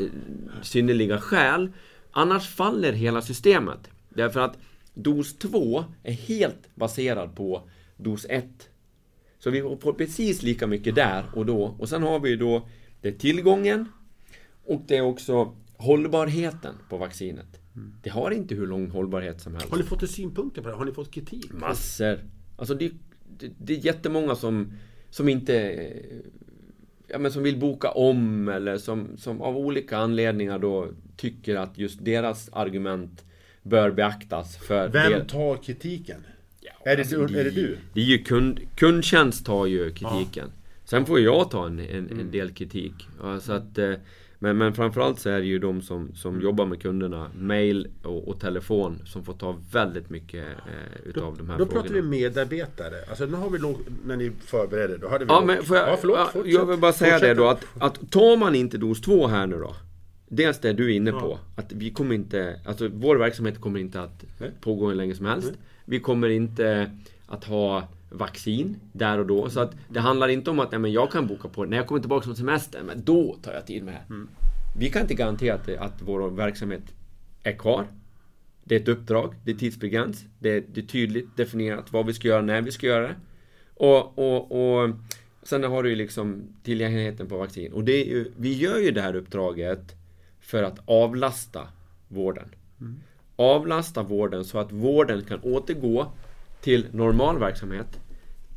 [0.63, 1.69] synnerliga skäl.
[2.11, 3.91] Annars faller hela systemet.
[4.09, 4.59] Därför att
[4.95, 8.45] dos 2 är helt baserad på dos 1.
[9.39, 11.75] Så vi får precis lika mycket där och då.
[11.79, 12.69] Och sen har vi ju då
[13.01, 13.89] det tillgången
[14.67, 17.47] och det är också hållbarheten på vaccinet.
[18.03, 19.71] Det har inte hur lång hållbarhet som helst.
[19.71, 20.75] Har ni fått synpunkter på det?
[20.75, 21.53] Har ni fått kritik?
[21.53, 22.19] Massor.
[22.57, 22.93] Alltså det,
[23.39, 24.73] det, det är jättemånga som,
[25.11, 25.87] som inte...
[27.11, 31.79] Ja men som vill boka om eller som, som av olika anledningar då tycker att
[31.79, 33.25] just deras argument
[33.63, 36.21] bör beaktas för Vem del- tar kritiken?
[36.61, 37.77] Ja, Är det alltså, du- är det du?
[37.95, 40.51] Det är ju kund, kundtjänst tar ju kritiken.
[40.85, 42.93] Sen får jag ta en, en, en del kritik.
[43.23, 43.93] Ja, så att, eh,
[44.39, 48.29] men, men framförallt så är det ju de som, som jobbar med kunderna, mail och,
[48.29, 51.83] och telefon, som får ta väldigt mycket eh, utav de här Då frågorna.
[51.83, 52.95] pratar vi medarbetare.
[53.09, 55.77] Alltså nu har vi låg, när ni förberedde, då hade vi Ja låg- men får
[55.77, 57.37] jag, ja, förlåt, ja, jag vill bara säga Fortsätt.
[57.37, 59.75] det då att, att tar man inte dos 2 här nu då
[60.31, 64.01] Dels det du är inne på, att vi kommer inte, alltså vår verksamhet kommer inte
[64.03, 64.51] att Nej.
[64.61, 65.53] pågå hur länge som helst.
[65.85, 66.91] Vi kommer inte
[67.29, 69.51] att ha vaccin där och då.
[69.51, 71.87] Så att det handlar inte om att nej, men jag kan boka på när jag
[71.87, 74.27] kommer tillbaka från semestern, men då tar jag tid med det här.
[74.79, 76.83] Vi kan inte garantera att, det- att vår verksamhet
[77.43, 77.87] är kvar.
[78.65, 82.15] Det är ett uppdrag, det är tidsbegräns, det är, det är tydligt definierat vad vi
[82.15, 83.15] ska göra, när vi ska göra det.
[83.75, 84.91] Och, och, och
[85.43, 87.73] sen har du ju liksom tillgängligheten på vaccin.
[87.73, 89.95] Och det ju, vi gör ju det här uppdraget
[90.41, 91.69] för att avlasta
[92.09, 92.49] vården.
[93.37, 96.07] Avlasta vården så att vården kan återgå
[96.61, 98.01] till normal verksamhet.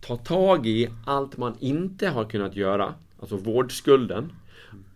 [0.02, 4.32] Ta tag i allt man inte har kunnat göra, alltså vårdskulden.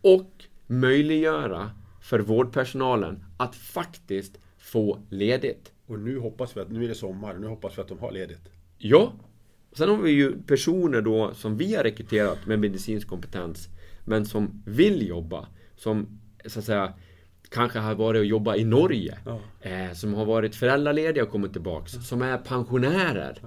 [0.02, 0.32] Och
[0.68, 5.72] möjliggöra för vårdpersonalen att faktiskt få ledigt.
[5.86, 8.12] Och nu hoppas vi att, nu är det sommar, nu hoppas vi att de har
[8.12, 8.50] ledigt.
[8.78, 9.14] Ja.
[9.74, 13.68] Sen har vi ju personer då som vi har rekryterat med medicinsk kompetens
[14.06, 15.48] men som vill jobba.
[15.76, 16.94] Som så att säga
[17.50, 19.18] kanske har varit och jobbat i Norge.
[19.26, 19.40] Ja.
[19.62, 21.92] Eh, som har varit föräldralediga och kommit tillbaks.
[21.92, 23.38] Som är pensionärer.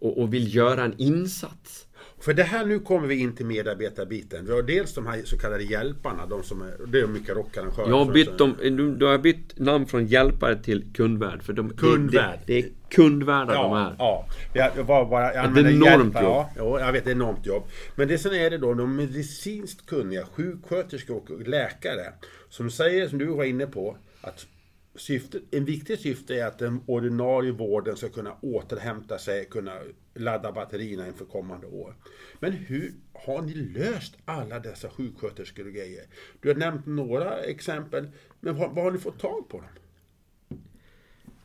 [0.00, 1.84] Och, och vill göra en insats.
[2.20, 4.46] För det här, nu kommer vi in till medarbetarbiten.
[4.46, 7.88] Vi har dels de här så kallade hjälparna, de som är, det är mycket rockarrangörer.
[7.88, 11.42] Jag har bytt dem, du, du har bytt namn från hjälpare till kundvärd.
[11.42, 12.38] För de, Kundvärd.
[12.46, 13.94] Det, det, är kundvärdar de Ja, är.
[13.98, 14.26] ja.
[14.54, 16.46] Jag, var bara, jag Ett enormt hjälpare, jobb.
[16.56, 17.62] Ja, jag vet, det är enormt jobb.
[17.94, 22.12] Men det sen är det då de medicinskt kunniga, sjuksköterskor och läkare,
[22.48, 24.46] som säger, som du var inne på, att
[24.94, 29.72] syftet, en viktig syfte är att den ordinarie vården ska kunna återhämta sig, kunna
[30.14, 31.94] ladda batterierna inför kommande år.
[32.40, 36.04] Men hur har ni löst alla dessa sjuksköterskor och grejer?
[36.40, 38.08] Du har nämnt några exempel,
[38.40, 39.68] men var, var har ni fått tag på dem?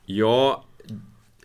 [0.05, 0.65] Ja,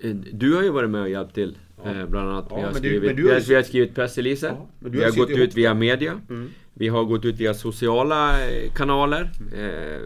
[0.03, 1.59] eh, du har ju varit med och hjälpt till.
[1.85, 2.07] Ja.
[2.07, 2.47] Bland annat.
[2.51, 4.49] Ja, vi, har du- skrivit, men du vi, har skrivit pressreleaser.
[4.49, 6.21] Ja, du vi har gått ihop ut via media.
[6.31, 6.51] Mm.
[6.79, 9.31] Vi har gått ut via sociala eh, kanaler.
[9.53, 10.03] Eh,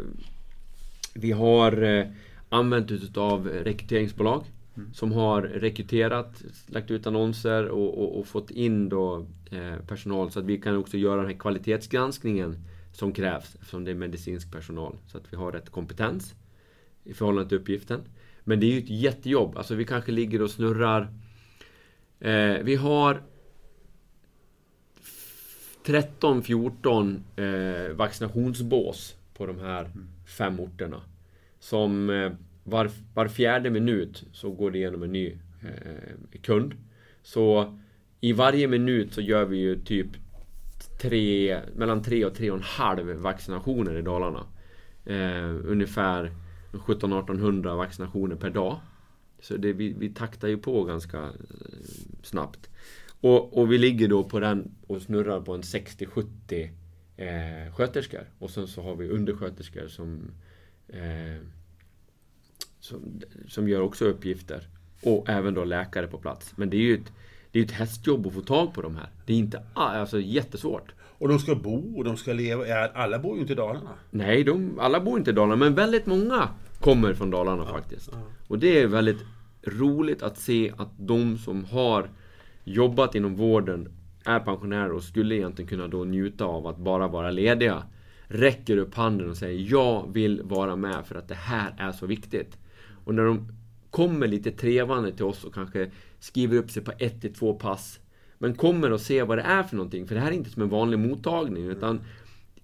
[1.14, 2.06] vi har eh,
[2.48, 4.44] använt utav rekryteringsbolag.
[4.92, 10.38] Som har rekryterat, lagt ut annonser och, och, och fått in då eh, personal så
[10.38, 12.58] att vi kan också göra den här kvalitetsgranskningen
[12.92, 14.96] som krävs eftersom det är medicinsk personal.
[15.06, 16.34] Så att vi har rätt kompetens
[17.04, 18.00] i förhållande till uppgiften.
[18.44, 19.56] Men det är ju ett jättejobb.
[19.56, 21.02] Alltså vi kanske ligger och snurrar.
[22.20, 23.22] Eh, vi har
[25.84, 29.90] 13-14 eh, vaccinationsbås på de här
[30.38, 31.00] fem orterna.
[31.58, 32.32] Som eh,
[32.64, 36.74] var, var fjärde minut så går det igenom en ny eh, kund.
[37.22, 37.78] Så
[38.20, 40.08] i varje minut så gör vi ju typ
[41.00, 44.46] tre, mellan tre och tre och en halv vaccinationer i Dalarna.
[45.04, 46.32] Eh, ungefär
[46.72, 48.80] 1700-1800 vaccinationer per dag.
[49.40, 51.30] Så det, vi, vi taktar ju på ganska eh,
[52.22, 52.70] snabbt.
[53.22, 56.68] Och, och vi ligger då på den och snurrar på en 60-70
[57.16, 58.30] eh, sköterskor.
[58.38, 60.30] Och sen så har vi undersköterskor som,
[60.88, 61.42] eh,
[62.80, 64.68] som, som gör också uppgifter.
[65.02, 66.52] Och även då läkare på plats.
[66.56, 67.12] Men det är ju ett,
[67.50, 69.10] det är ett hästjobb att få tag på de här.
[69.26, 70.92] Det är inte a- alltså, jättesvårt.
[71.00, 72.66] Och de ska bo och de ska leva.
[72.68, 73.90] Ja, Alla bor ju inte i Dalarna.
[74.10, 76.48] Nej, de, alla bor inte i Dalarna, men väldigt många
[76.80, 78.10] kommer från Dalarna faktiskt.
[78.48, 79.18] Och det är väldigt
[79.62, 82.10] roligt att se att de som har
[82.64, 83.88] jobbat inom vården
[84.24, 87.82] är pensionärer och skulle egentligen kunna då njuta av att bara vara lediga.
[88.26, 92.06] Räcker upp handen och säger jag vill vara med för att det här är så
[92.06, 92.58] viktigt.
[93.04, 93.48] Och när de
[93.90, 98.00] kommer lite trevande till oss och kanske skriver upp sig på ett till två pass.
[98.38, 100.06] Men kommer och ser vad det är för någonting.
[100.06, 102.00] För det här är inte som en vanlig mottagning utan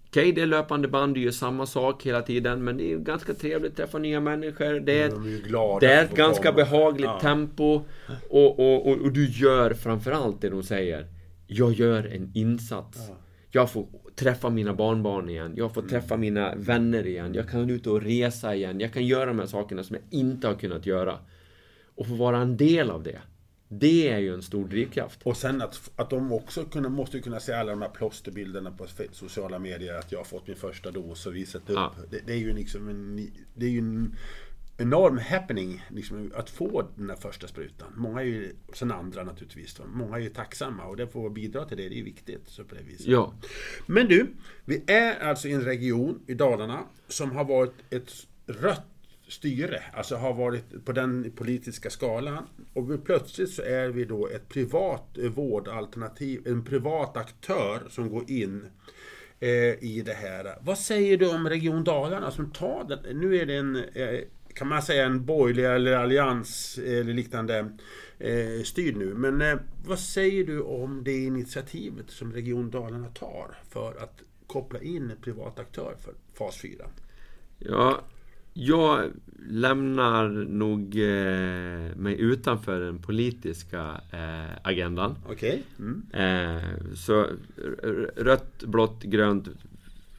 [0.09, 3.35] Okej, det är löpande band, du gör samma sak hela tiden men det är ganska
[3.35, 4.81] trevligt att träffa nya människor.
[4.81, 6.57] Det är De är ju det är ett ganska komma.
[6.57, 7.21] behagligt Ja.
[7.21, 7.83] tempo
[8.29, 11.07] och, och, och, och du gör framförallt det de säger.
[11.47, 12.99] Jag gör en insats.
[13.09, 13.17] Ja.
[13.51, 15.53] Jag får träffa mina barnbarn igen.
[15.57, 15.75] Jag Mm.
[15.75, 17.35] får träffa mina vänner igen.
[17.35, 18.81] Jag kan ut och resa igen.
[18.81, 21.19] Jag kan göra de här sakerna som jag inte har kunnat göra.
[21.95, 23.19] Och få vara en del av det.
[23.69, 25.21] Det är ju en stor drivkraft.
[25.23, 28.71] Och sen att, att de också kunna, måste ju kunna se alla de här plåsterbilderna
[28.71, 31.77] på sociala medier att jag har fått min första dos och visat upp.
[31.77, 31.95] Ja.
[32.11, 34.17] Det, det är ju liksom en, det är ju en
[34.79, 37.89] enorm happening liksom, att få den här första sprutan.
[37.97, 41.77] Många är ju, sen andra naturligtvis, många är ju tacksamma och det får bidra till
[41.77, 42.43] det, det är viktigt.
[42.47, 43.07] Så på det viset.
[43.07, 43.35] Ja.
[43.87, 44.27] Men du,
[44.65, 48.13] vi är alltså i en region i Dalarna som har varit ett
[48.47, 48.98] rött
[49.29, 52.47] styre, alltså har varit på den politiska skalan.
[52.73, 58.31] Och plötsligt så är vi då ett privat eh, vårdalternativ, en privat aktör som går
[58.31, 58.67] in
[59.41, 60.59] eh, i det här.
[60.61, 63.21] Vad säger du om Region Dalarna som tar den?
[63.21, 64.21] Nu är det en, eh,
[64.55, 67.69] kan man säga en borgerlig eller allians eh, eller liknande
[68.19, 69.15] eh, styrd nu.
[69.15, 74.81] Men eh, vad säger du om det initiativet som Region Dalarna tar för att koppla
[74.81, 76.85] in en privat aktör för fas 4?
[77.59, 78.01] Ja,
[78.61, 79.05] jag
[79.51, 85.15] lämnar nog eh, mig utanför den politiska eh, agendan.
[85.31, 85.63] Okej?
[85.79, 86.03] Mm.
[86.13, 86.63] Eh,
[86.95, 87.27] så
[88.17, 89.49] rött, blått, grönt,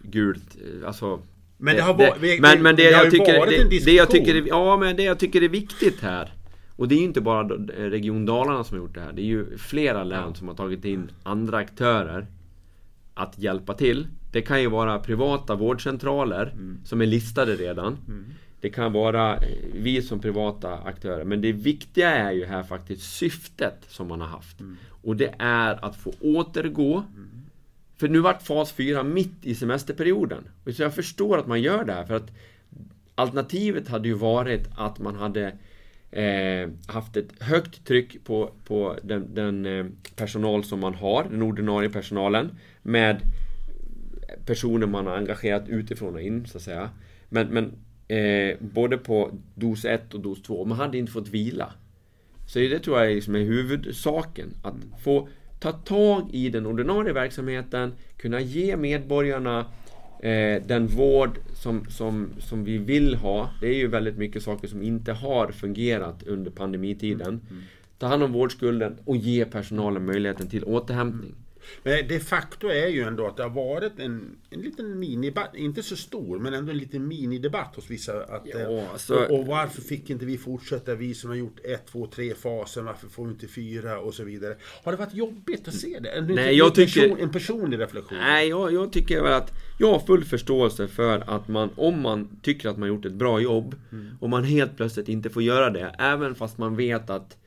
[0.01, 0.57] gult.
[0.81, 1.19] eh, Alltså...
[1.57, 3.85] Men det har varit- vi- men, men det, det har jag tycker, varit en det,
[3.85, 4.47] det jag tycker, diskussion.
[4.65, 6.33] ja, men det jag tycker är viktigt här.
[6.75, 7.43] Och det är ju inte bara
[7.77, 9.11] Region Dalarna som har gjort det här.
[9.13, 12.27] Det är ju flera län som har tagit in andra aktörer
[13.13, 14.07] att hjälpa till.
[14.31, 16.53] Det kan ju vara privata vårdcentraler
[16.85, 17.97] som är listade redan.
[18.61, 19.41] Det kan vara eh,
[19.73, 21.23] vi som privata aktörer.
[21.23, 24.57] Men det viktiga är ju här faktiskt syftet som man har haft.
[25.01, 27.03] Och det är att få återgå.
[27.97, 30.43] För nu vart fas 4 mitt i semesterperioden.
[30.75, 32.05] Så jag förstår att man gör det här.
[32.05, 32.31] För att
[33.15, 35.53] alternativet hade ju varit att man hade
[36.11, 41.41] eh, haft ett högt tryck på, på den, den eh, personal som man har, den
[41.41, 42.51] ordinarie personalen.
[42.81, 43.21] Med
[44.45, 46.89] personer man har engagerat utifrån och in så att säga.
[47.29, 47.71] Men, men
[48.17, 51.73] eh, både på dos 1 och dos 2, man hade inte fått vila.
[52.47, 54.53] Så det tror jag liksom är huvudsaken.
[54.61, 55.27] Att få
[55.59, 59.65] ta tag i den ordinarie verksamheten, kunna ge medborgarna
[60.19, 63.49] eh, den vård som, som, som vi vill ha.
[63.61, 67.41] Det är ju väldigt mycket saker som inte har fungerat under pandemitiden.
[67.97, 71.35] Ta hand om vårdskulden och ge personalen möjligheten till återhämtning.
[71.83, 75.83] Men de facto är ju ändå att det har varit en, en liten minidebatt, inte
[75.83, 78.23] så stor, men ändå en liten minidebatt hos vissa.
[78.23, 81.59] Att, Ja, eh, alltså- och, och varför fick inte vi fortsätta, vi som har gjort
[81.63, 84.55] ett, två, tre faser, varför får vi inte fyra och så vidare.
[84.83, 86.09] Har det varit jobbigt att se det?
[86.09, 88.17] En, Nej, jag tycker- person, en personlig reflektion?
[88.17, 92.39] Nej, jag, jag tycker väl att jag har full förståelse för att man, om man
[92.41, 93.75] tycker att man gjort ett bra jobb
[94.19, 97.37] och man helt plötsligt inte får göra det, även fast man vet att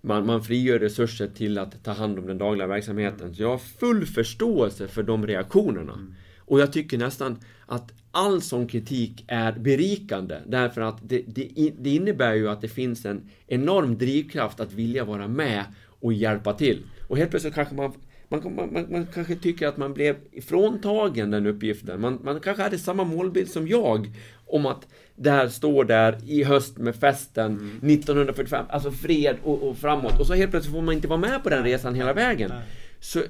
[0.00, 3.34] man, man frigör resurser till att ta hand om den dagliga verksamheten.
[3.34, 6.06] Så jag har full förståelse för de reaktionerna.
[6.38, 11.90] Och jag tycker nästan att all sån kritik är berikande därför att det, det, det
[11.90, 15.64] innebär ju att det finns en enorm drivkraft att vilja vara med
[16.00, 16.82] och hjälpa till.
[17.08, 17.92] Och helt plötsligt kanske man
[18.30, 22.00] man, man, man, kanske tycker att man blev ifråntagen den uppgiften.
[22.00, 24.12] Man, man kanske hade samma målbild som jag
[24.50, 24.86] om att
[25.16, 30.20] där står där i höst med festen 1945, alltså fred och, och framåt.
[30.20, 32.52] Och så helt plötsligt får man inte vara med på den resan hela vägen.
[33.00, 33.22] Så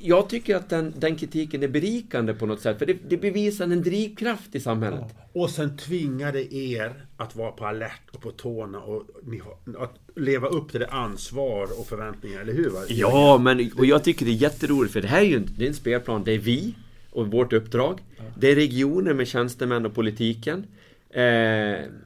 [0.00, 3.64] jag tycker att den, den kritiken är berikande på något sätt, för det, det bevisar
[3.64, 5.04] en drivkraft i samhället.
[5.32, 9.40] Och sen tvingade er att vara på alert och på tårna och ni
[9.78, 12.70] att leva upp till det ansvar och förväntningar, eller hur?
[12.70, 12.80] Va?
[12.88, 15.64] Ja, men och jag tycker det är jätteroligt för det här är ju en, det
[15.64, 16.24] är en spelplan.
[16.24, 16.74] Det är vi
[17.18, 18.00] och vårt uppdrag.
[18.38, 20.66] Det är regioner med tjänstemän och politiken.
[21.10, 21.20] Eh,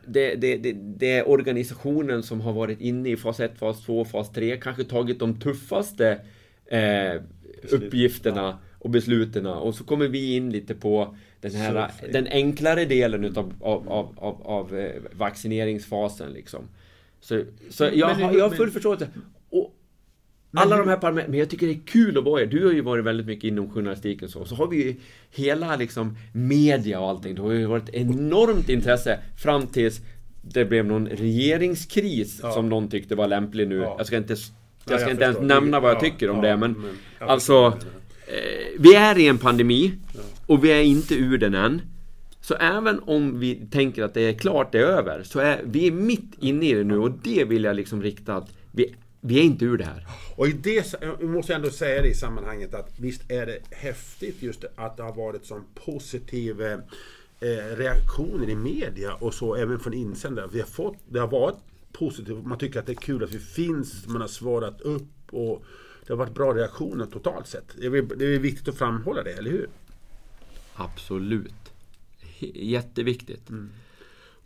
[0.07, 4.05] det, det, det, det är organisationen som har varit inne i fas 1, fas 2,
[4.05, 4.57] fas 3.
[4.57, 6.21] Kanske tagit de tuffaste
[6.67, 7.23] eh,
[7.71, 9.47] uppgifterna och besluten.
[9.47, 14.15] Och så kommer vi in lite på den här den enklare delen utav, av, av,
[14.17, 16.69] av, av eh, vaccineringsfasen liksom.
[17.21, 19.09] Så, så jag, Men- har, jag har men- full förståelse.
[20.53, 22.41] Och Men alla hur- de här parametrarna, men jag tycker det är kul att vara
[22.41, 22.47] här.
[22.47, 24.45] Du har ju varit väldigt mycket inom journalistiken så.
[24.45, 24.95] Så har vi ju
[25.31, 27.35] hela liksom media och allting.
[27.35, 30.01] Det har ju varit enormt intresse fram tills
[30.43, 32.53] det blev någon regeringskris Ja.
[32.53, 33.77] som någon tyckte var lämplig nu.
[33.77, 33.95] Ja.
[33.99, 34.39] Jag ska inte, jag
[34.95, 37.29] Ja, ska jag inte ens nämna vad jag Ja, tycker om ja, det, men, men
[37.29, 37.79] alltså
[38.27, 39.93] eh, Vi är i en pandemi
[40.47, 41.83] och vi är inte ur den än.
[42.41, 45.91] Så även om vi tänker att det är klart, det är över, så är vi
[45.91, 49.43] mitt inne i det nu och det vill jag liksom rikta att vi, vi är
[49.43, 50.07] inte ur det här.
[50.37, 54.43] Och i det, jag måste ändå säga det i sammanhanget att visst är det häftigt
[54.43, 56.79] just att det har varit sån positiv eh,
[57.77, 60.49] reaktioner i media och så även från insändare.
[60.53, 61.57] Vi har fått, det har varit
[61.93, 65.65] positivt, man tycker att det är kul att vi finns, man har svarat upp och
[66.07, 67.65] det har varit bra reaktioner totalt sett.
[67.81, 69.69] Det är, viktigt att framhålla det, eller hur?
[70.75, 71.73] Absolut.
[72.55, 73.51] Jätteviktigt.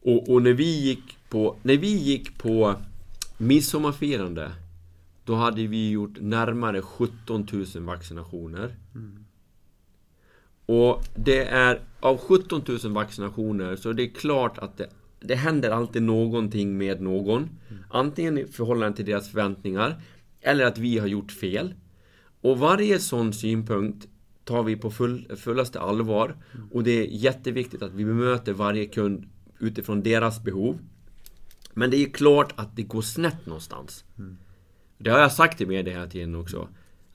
[0.03, 2.75] Och, och när vi gick på, när vi gick på
[3.37, 4.53] midsommarfirande
[5.27, 8.77] då hade vi gjort närmare 17 000 vaccinationer.
[10.67, 15.71] Och det är av 17 000 vaccinationer så det är klart att det, det händer
[15.71, 17.49] alltid någonting med någon.
[17.91, 20.01] Antingen i förhållande till deras förväntningar
[20.41, 21.75] eller att vi har gjort fel.
[22.41, 24.09] Och varje sån synpunkt
[24.45, 26.37] tar vi på full, fullaste allvar.
[26.73, 30.79] Och det är jätteviktigt att vi bemöter varje kund utifrån deras behov.
[31.75, 34.05] Men det är klart att det går snett någonstans.
[34.99, 36.69] Det har jag sagt till media hela tiden också.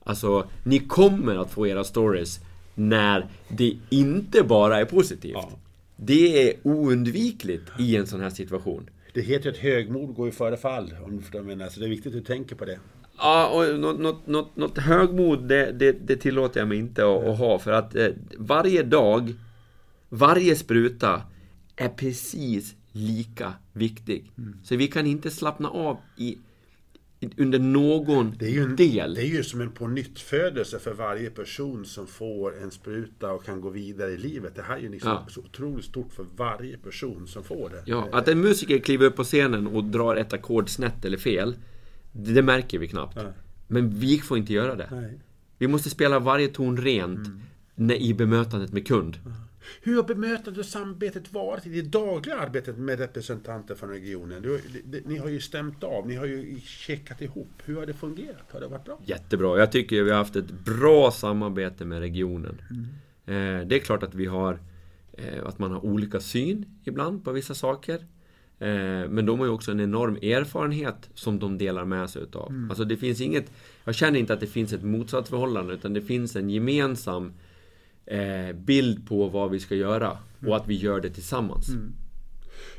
[0.04, 2.40] Alltså, ni kommer att få era stories
[2.74, 5.32] när det inte bara är positivt.
[5.34, 5.50] Ja.
[5.96, 8.90] Det är oundvikligt i en sån här situation.
[9.14, 11.70] Det heter ju att högmod går ju före fall, om du förstår vad jag menar.
[11.70, 12.78] Så det är viktigt att du tänker på det.
[13.18, 17.24] Ja, och något, något, något, något högmod, det, det, det tillåter jag mig inte att,
[17.24, 17.58] att ha.
[17.58, 19.34] För att eh, varje dag,
[20.08, 21.22] varje spruta
[21.76, 24.32] är precis lika viktig.
[24.64, 26.38] Så vi kan inte slappna av i, i,
[27.36, 29.14] under någon Det är ju en, del.
[29.14, 33.60] Det är ju som en pånyttfödelse för varje person som får en spruta och kan
[33.60, 34.54] gå vidare i livet.
[34.54, 35.26] Det här är ju liksom Ja.
[35.30, 37.82] så otroligt stort för varje person som får det.
[37.86, 41.54] Ja, att en musiker kliver upp på scenen och drar ett ackord snett eller fel,
[42.12, 43.16] det, det märker vi knappt.
[43.16, 43.32] Ja.
[43.68, 44.88] Men vi får inte göra det.
[44.90, 45.20] Nej.
[45.58, 47.28] Vi måste spela varje ton rent
[47.74, 49.16] när, i bemötandet med kund.
[49.82, 54.42] Hur har bemötandet och samarbetet varit i det dagliga arbetet med representanter från regionen?
[54.42, 54.60] Du,
[55.06, 57.48] ni har ju stämt av, ni har ju checkat ihop.
[57.64, 58.52] Hur har det fungerat?
[58.52, 59.00] Har det varit bra?
[59.04, 59.58] Jättebra.
[59.58, 62.62] Jag tycker vi har haft ett bra samarbete med regionen.
[63.26, 64.58] Eh, det är klart att vi har
[65.12, 67.94] eh, att man har olika syn ibland på vissa saker.
[68.58, 72.66] Eh, men de har ju också en enorm erfarenhet som de delar med sig utav.
[72.68, 73.52] Alltså det finns inget,
[73.84, 77.32] jag känner inte att det finns ett motsatsförhållande utan det finns en gemensam
[78.06, 81.66] eh, bild på vad vi ska göra och att vi gör det tillsammans.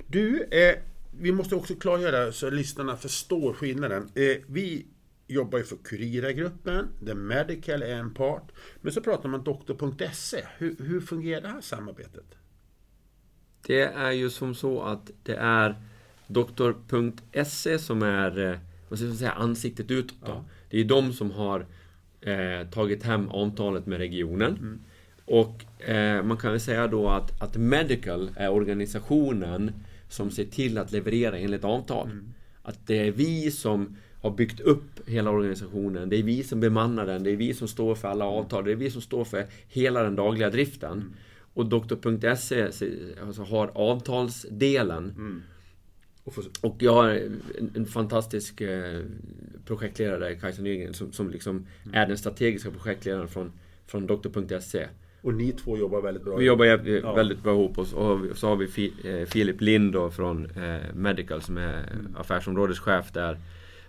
[0.08, 0.76] Du, eh,
[1.20, 4.10] vi måste också klargöra så att lyssnarna förstår skillnaden.
[4.16, 4.86] Eh, vi
[5.28, 8.52] jobbar ju för Curira-gruppen, The Medical är en part.
[8.82, 10.44] Men så pratar man doktor.se.
[10.58, 12.26] Hur, hur fungerar det här samarbetet?
[13.68, 15.76] Det är ju som så att det är
[16.28, 18.58] doktor.se som är eh,
[18.90, 20.18] vad ska man säga, ansiktet utåt.
[20.26, 20.46] Ja.
[20.70, 21.66] Det är de som har
[22.22, 24.84] eh, tagit hem avtalet med regionen.
[25.26, 29.72] Och eh, man kan väl säga då att, att Medical är organisationen
[30.10, 32.10] som ser till att leverera enligt avtal.
[32.64, 36.10] Att det är vi som har byggt upp hela organisationen.
[36.10, 37.24] Det är vi som bemannar den.
[37.24, 38.66] Det är vi som står för alla avtal.
[38.66, 41.14] Det är vi som står för hela den dagliga driften.
[41.54, 42.64] Och Doktor.se
[43.22, 45.14] alltså har avtalsdelen.
[46.26, 47.10] Få- Och jag har
[47.76, 49.02] en, fantastisk eh,
[49.66, 53.52] projektledare Kajsa Nygren, som, som liksom är den strategiska projektledaren från,
[53.86, 54.88] från Doktor.se.
[55.24, 56.36] Och ni två jobbar väldigt bra.
[56.38, 57.14] Vi jobbar Ja.
[57.14, 61.58] väldigt bra ihop och så har vi, eh, Filip Lind då från eh, Medical som
[61.58, 61.86] är
[62.18, 63.38] affärsområdeschef där.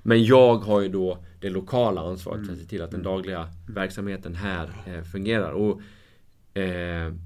[0.03, 3.49] Men jag har ju då det lokala ansvaret för att se till att den dagliga
[3.69, 5.53] verksamheten här eh, fungerar.
[5.53, 5.81] Och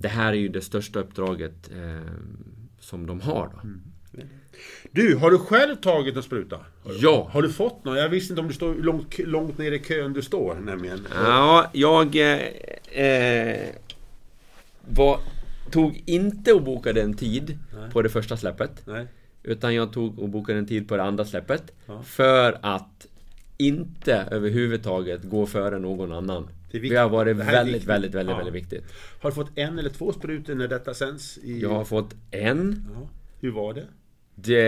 [0.00, 1.70] Det här är ju det största uppdraget
[2.80, 3.68] som de har då.
[4.90, 6.61] Du, har du själv tagit en spruta?
[7.00, 7.28] Ja.
[7.32, 7.96] Har du fått någon?
[7.96, 11.06] Jag visste inte om du står långt, långt ner i kön du står nämligen.
[11.14, 13.59] Ja, jag eh,
[14.91, 15.20] var,
[15.70, 17.91] tog inte och bokade en tid Nej.
[17.91, 18.82] på det första släppet.
[18.86, 19.07] Nej.
[19.43, 21.62] Utan jag tog och bokade en tid på det andra släppet.
[21.86, 22.03] Ja.
[22.03, 23.07] För att
[23.57, 26.49] inte överhuvudtaget gå före någon annan.
[26.70, 26.78] Det.
[26.78, 27.89] Det har varit Det väldigt, viktigt.
[27.89, 28.36] väldigt, väldigt, Ja.
[28.36, 28.84] väldigt viktigt.
[29.20, 31.39] Har du fått en eller två sprutor när detta sänds?
[31.39, 31.61] I...
[31.61, 32.84] Jag har fått en.
[32.95, 33.09] Ja.
[33.41, 33.84] Hur var det?
[34.34, 34.62] Det...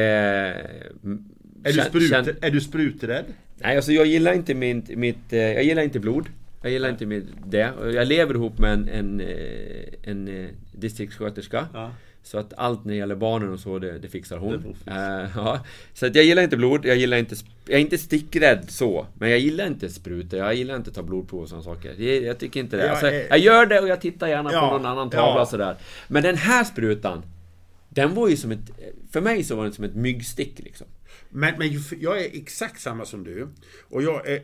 [1.64, 3.24] Är du, sprut, kän- är du spruträdd?
[3.56, 6.26] Nej, alltså jag gillar inte mitt, mitt eh, jag gillar inte blod.
[6.62, 7.72] Jag gillar inte mitt, det.
[7.94, 11.66] Jag lever ihop med en, en, eh, en eh, distriktssköterska.
[11.74, 11.92] Ja.
[12.22, 14.76] Så att allt när det gäller barnen och så, det, det fixar hon.
[14.84, 14.90] Det.
[14.90, 15.64] Eh, ja.
[15.94, 17.36] Så att jag gillar inte blod, jag gillar inte...
[17.66, 19.06] Jag är inte stickrädd så.
[19.18, 21.94] Men jag gillar inte sprutor, jag gillar inte ta blodprov och sådana saker.
[21.98, 22.82] Jag, jag tycker inte det.
[22.82, 25.40] Jag Alltså, är- jag gör det och jag tittar gärna Ja, på någon annan tavla
[25.40, 25.46] ja.
[25.46, 25.76] sådär.
[26.08, 27.22] Men den här sprutan,
[27.88, 28.70] den var ju som ett...
[29.12, 30.86] För mig så var den som ett myggstick liksom.
[31.30, 31.68] Men, men
[32.00, 33.48] jag är exakt samma som du.
[33.88, 34.42] Och jag är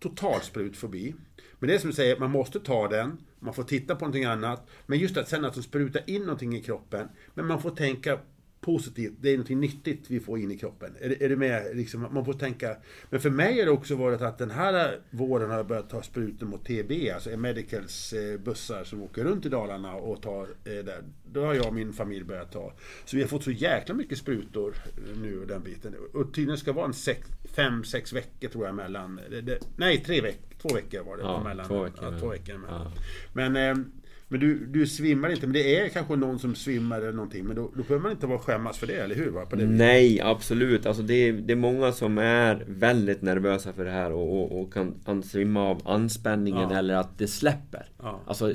[0.00, 1.14] total sprutfobi.
[1.58, 3.18] Men det är som du säger, man måste ta den.
[3.38, 4.68] Man får titta på någonting annat.
[4.86, 7.08] Men just att sen att de sprutar in någonting i kroppen.
[7.34, 8.18] Men man får tänka
[8.60, 9.12] positivt.
[9.20, 10.94] Det är någonting nyttigt vi får in i kroppen.
[11.00, 11.76] Är, det- är du med?
[11.76, 12.76] Liksom, man får tänka.
[13.10, 16.02] Men för mig har det också varit att den här våren har jag börjat ta
[16.02, 17.10] sprutor mot TB.
[17.14, 21.02] Alltså Medicals eh, bussar som åker runt i Dalarna och tar eh, där.
[21.32, 22.72] Då har jag och min familj börjat ta.
[23.04, 25.94] Så vi har fått så jäkla mycket sprutor eh, nu och den biten.
[26.14, 29.20] Och tydligen ska vara en sex, fem, sex veckor tror jag mellan.
[29.30, 30.42] Det, det, nej, tre veckor.
[30.62, 31.66] Två veckor var det Ja, mellan.
[31.68, 32.60] två veckor, ja, två veckor.
[32.68, 32.92] Ja.
[33.32, 33.84] Men, eh,
[34.28, 35.46] men du, du svimmar inte.
[35.46, 37.44] Men det är kanske någon som svimmar eller någonting.
[37.44, 39.30] Men då, då behöver man inte vara skämmas för det, eller hur?
[39.30, 39.46] Va?
[39.46, 39.78] På det viset.
[39.78, 40.86] Nej, absolut.
[40.86, 44.60] Alltså det, är, det är många som är väldigt nervösa för det här och, och,
[44.60, 46.76] och kan an- svimma av anspänningen Ja.
[46.78, 47.86] eller att det släpper.
[48.02, 48.20] Ja.
[48.26, 48.54] Alltså,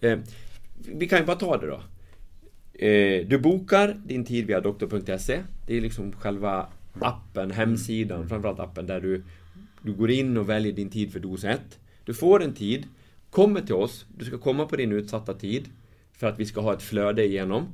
[0.00, 0.18] eh,
[0.94, 1.80] vi kan ju bara ta det då.
[2.86, 5.40] Eh, du bokar din tid via doktor.se.
[5.66, 6.66] Det är liksom själva
[7.00, 9.22] appen, hemsidan, framförallt appen där du,
[9.82, 11.60] du går in och väljer din tid för dos 1.
[12.04, 12.84] Du får en tid,
[13.34, 15.68] kommer till oss, du ska komma på din utsatta tid
[16.12, 17.68] för att vi ska ha ett flöde igenom.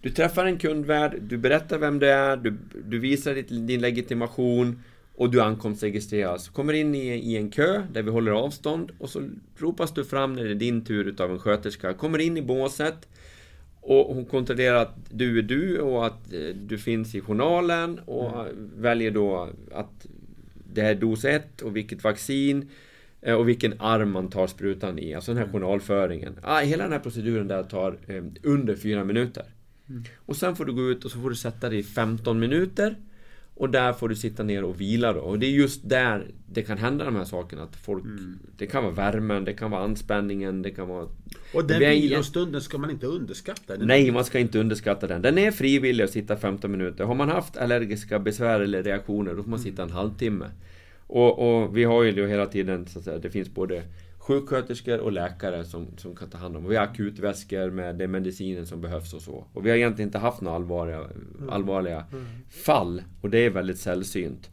[0.00, 4.82] Du träffar en kundvärd, du berättar vem det är, du, du visar ditt, din legitimation
[5.14, 6.48] och du ankomstregistreras.
[6.48, 10.32] Kommer in i, i en kö där vi håller avstånd och så ropas du fram
[10.32, 11.94] när det är din tur utav en sköterska.
[11.94, 13.08] Kommer in i båset
[13.80, 18.46] och hon kontrollerar att du är du och att eh, du finns i journalen och
[18.76, 20.06] väljer då att
[20.72, 22.70] det är dos 1 och vilket vaccin
[23.34, 25.14] och vilken arm man tar sprutan i.
[25.14, 26.38] Alltså den här journalföringen.
[26.42, 29.44] Ah, hela den här proceduren där tar eh, under fyra minuter.
[30.16, 32.94] Och sen får du gå ut och så får du sätta dig i 15 minuter.
[33.54, 35.20] Och där får du sitta ner och vila då.
[35.20, 37.62] Och det är just där det kan hända de här sakerna.
[37.62, 38.04] Att folk,
[38.56, 41.08] Det kan vara värmen, det kan vara anspänningen, det kan vara...
[41.54, 43.76] Och den vilostunden ska man inte underskatta.
[43.76, 45.22] Den- Nej, man ska inte underskatta den.
[45.22, 47.04] Den är frivillig att sitta 15 minuter.
[47.04, 50.46] Har man haft allergiska besvär eller reaktioner, då får man sitta en halvtimme.
[51.06, 53.82] Och, och vi har ju då hela tiden, så att säga, det finns både
[54.18, 56.64] sjuksköterskor och läkare som, som kan ta hand om.
[56.64, 59.46] Och vi har akutväskor med den medicinen som behövs och så.
[59.52, 61.04] Och vi har egentligen inte haft några allvarliga,
[61.50, 62.04] allvarliga
[62.50, 63.02] fall.
[63.20, 64.50] Och det är väldigt sällsynt.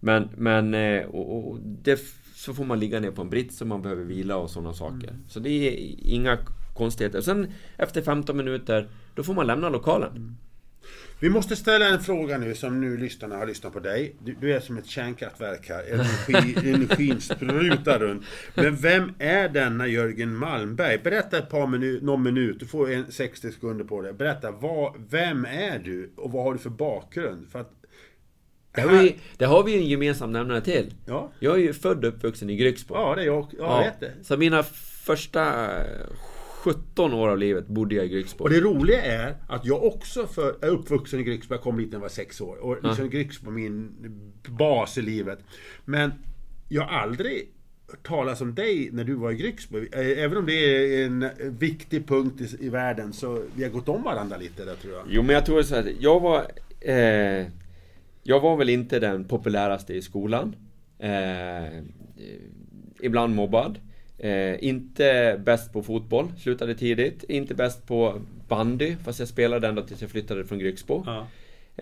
[0.00, 2.00] Men, men eh, och, och det,
[2.34, 5.16] så får man ligga ner på en brits om man behöver vila och sådana saker.
[5.28, 6.38] Så det är inga
[6.74, 7.20] konstigheter.
[7.20, 10.36] Sen efter 15 minuter, då får man lämna lokalen.
[11.20, 14.16] Vi måste ställa en fråga nu som nu lyssnarna har lyssnat på dig.
[14.24, 15.84] Du, du är som ett kärnkraftverk här.
[15.92, 18.24] Energi, energin sprutar runt.
[18.54, 20.98] Men vem är denna Jörgen Malmberg?
[20.98, 22.60] Berätta ett par minut, någon minut.
[22.60, 24.12] Du får en 60 sekunder på det.
[24.12, 26.12] Berätta, vad, vem är du?
[26.16, 27.48] Och vad har du för bakgrund?
[27.50, 27.72] För att,
[28.74, 30.94] Det har, vi, det har vi en gemensam nämnare till.
[31.06, 31.32] Ja.
[31.38, 32.94] Jag är ju född och uppvuxen i Grycksbo.
[32.94, 33.46] Ja, det är jag.
[33.58, 34.24] Ja, jag vet det.
[34.24, 34.62] Så mina
[35.06, 35.68] första
[36.66, 38.44] 17 år av livet bodde jag i Grycksbo.
[38.44, 41.54] Och det roliga är att jag också för, är uppvuxen i Grycksbo.
[41.54, 42.56] Jag kom dit när jag var sex år.
[42.56, 43.92] Och liksom Grycksbo min
[44.48, 45.38] bas i livet.
[45.84, 46.12] Men
[46.68, 47.48] jag har aldrig
[47.88, 49.78] hört talas om dig när du var i Grycksbo.
[49.78, 53.88] Eh, Även om det är en viktig punkt i, i världen så vi har gått
[53.88, 55.04] om varandra lite där tror jag.
[55.08, 56.46] Jo, men jag tror så här, jag var...
[56.80, 57.46] Eh,
[58.22, 60.56] jag var väl inte den populäraste i skolan.
[60.98, 61.82] Eh,
[63.00, 63.78] ibland mobbad.
[64.18, 67.24] Eh, inte bäst på fotboll, slutade tidigt.
[67.24, 71.04] Inte bäst på bandy, fast jag spelade ändå tills jag flyttade från Grycksbo.
[71.06, 71.26] Ja.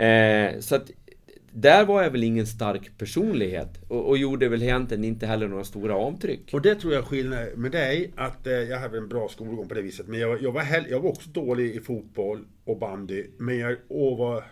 [0.02, 0.90] Eh, så att
[1.56, 5.64] där var jag väl ingen stark personlighet och, och gjorde väl egentligen inte heller några
[5.64, 6.50] stora avtryck.
[6.52, 9.74] Och det tror jag skillnad med dig, att eh, jag hade en bra skolgång på
[9.74, 10.08] det viset.
[10.08, 13.26] Men jag, jag, var, hell, jag var också dålig i fotboll och bandy.
[13.38, 14.44] Men jag och var,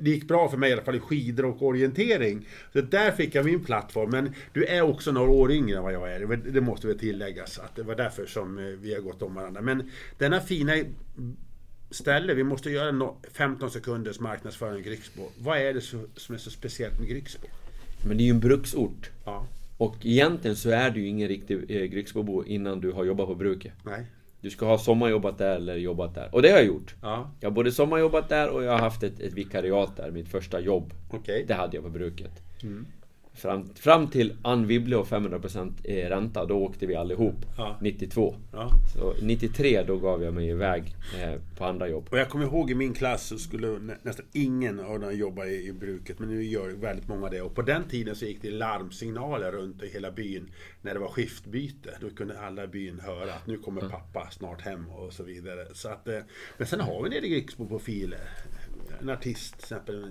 [0.00, 2.46] det gick bra för mig i alla fall i skidor och orientering.
[2.72, 4.10] Så där fick jag min plattform.
[4.10, 6.36] Men du är också några år yngre än vad jag är.
[6.36, 7.58] Det- måste väl tilläggas.
[7.58, 9.60] Att det var därför som eh, vi har gått om varandra.
[9.60, 10.72] Men denna fina
[11.90, 15.22] ställe, vi måste göra no- 15 sekunders marknadsföring i Grycksbo.
[15.38, 15.80] Vad är det
[16.16, 17.46] som är så speciellt med Grycksbo?
[18.08, 19.10] Men det är ju en bruksort.
[19.24, 19.46] Ja,
[19.76, 23.34] Och egentligen så är du ju ingen riktig eh, Grycksbobo innan du har jobbat på
[23.34, 23.72] bruket.
[23.84, 24.06] nej.
[24.40, 26.28] Du ska ha sommarjobbat där eller jobbat där.
[26.32, 26.94] Och det har jag gjort.
[27.02, 30.28] Ja, Jag har både sommarjobbat där och jag har haft ett, ett vikariat där, mitt
[30.28, 30.92] första jobb.
[31.10, 31.44] okej.
[31.48, 32.42] Det hade jag på bruket.
[32.62, 32.86] Mm.
[33.34, 37.34] Fram, fram till Ann Wibble och 500% eh, ränta, då åkte vi allihop.
[37.56, 37.78] Ja.
[37.80, 38.34] 92.
[38.52, 38.70] Ja.
[38.94, 42.08] Så 93 då gav jag mig iväg eh, på andra jobb.
[42.10, 45.46] Och jag kommer ihåg i min klass så skulle nä, nästan ingen av dem jobba
[45.46, 46.18] i, i bruket.
[46.18, 47.42] Men nu gör väldigt många det.
[47.42, 50.50] Och på den tiden så gick det larmsignaler runt i hela byn.
[50.82, 51.90] När det var skiftbyte.
[52.00, 55.66] Då kunde alla i byn höra att nu kommer pappa snart hem och så vidare.
[55.72, 56.18] Så att, eh,
[56.58, 58.20] men sen har vi nere i Grycksbo profiler.
[59.00, 60.04] En artist till exempel.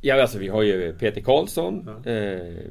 [0.00, 1.88] Ja, alltså vi har ju Peter Karlsson.
[2.04, 2.14] Eh,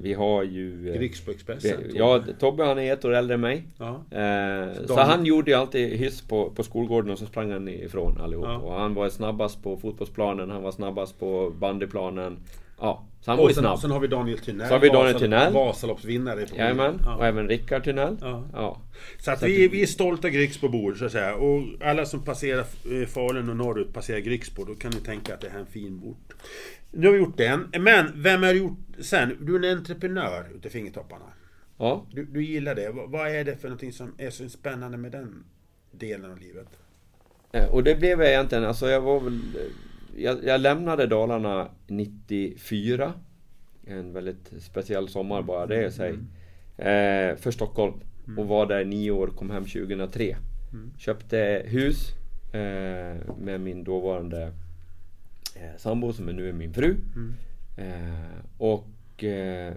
[0.01, 0.89] vi har ju...
[0.89, 1.77] eh, Grycksbo Expressen.
[1.87, 3.63] vi- Ja, Tobbe han är ett år äldre än mig.
[3.77, 3.89] Ja.
[4.11, 7.67] Eh, så Daniel- han gjorde ju alltid hyss på, på skolgården och så sprang han
[7.67, 8.45] ifrån allihop.
[8.45, 8.57] Ja.
[8.57, 12.37] Och han var snabbast på fotbollsplanen, han var snabbast på bandyplanen.
[12.79, 13.79] Ja, så han var ju Och sen, snabb.
[13.79, 14.67] sen har vi Daniel Tunnell.
[14.67, 15.53] Så har vi Daniel Vasal- Tunnell.
[15.53, 16.45] Vasaloppsvinnare.
[16.47, 17.15] på Jajamän, Ja.
[17.15, 18.17] och även Rickard Tunnell.
[18.21, 18.43] Ja.
[18.53, 18.81] Ja.
[19.19, 21.35] Så att vi, vi är stolta Grycksbobor så att säga.
[21.35, 24.63] Och alla som passerar eh, Falun och norrut passerar Grycksbo.
[24.63, 26.33] Då kan ni tänka att det här är en fin ort.
[26.91, 27.67] Nu har vi gjort den.
[27.79, 29.37] Men vem har gjort sen?
[29.41, 31.25] Du är en entreprenör ute i fingertopparna.
[31.77, 32.05] ja.
[32.11, 32.89] Du, du gillar det.
[33.07, 35.43] Vad, är det för någonting som är så spännande med den
[35.91, 36.67] delen av livet?
[37.51, 39.33] Eh, Och det blev jag egentligen, alltså jag var väl...
[39.55, 43.13] eh, Jag, jag lämnade Dalarna 94.
[43.87, 46.09] En väldigt speciell sommar bara det i sig.
[46.77, 47.93] Eh, för Stockholm.
[48.37, 50.37] Och var där nio år, kom hem 2003.
[50.97, 52.09] Köpte hus
[52.53, 54.51] eh, med min dåvarande
[55.61, 56.95] eh, sambo som nu är min fru.
[57.77, 59.73] Eh, och eh,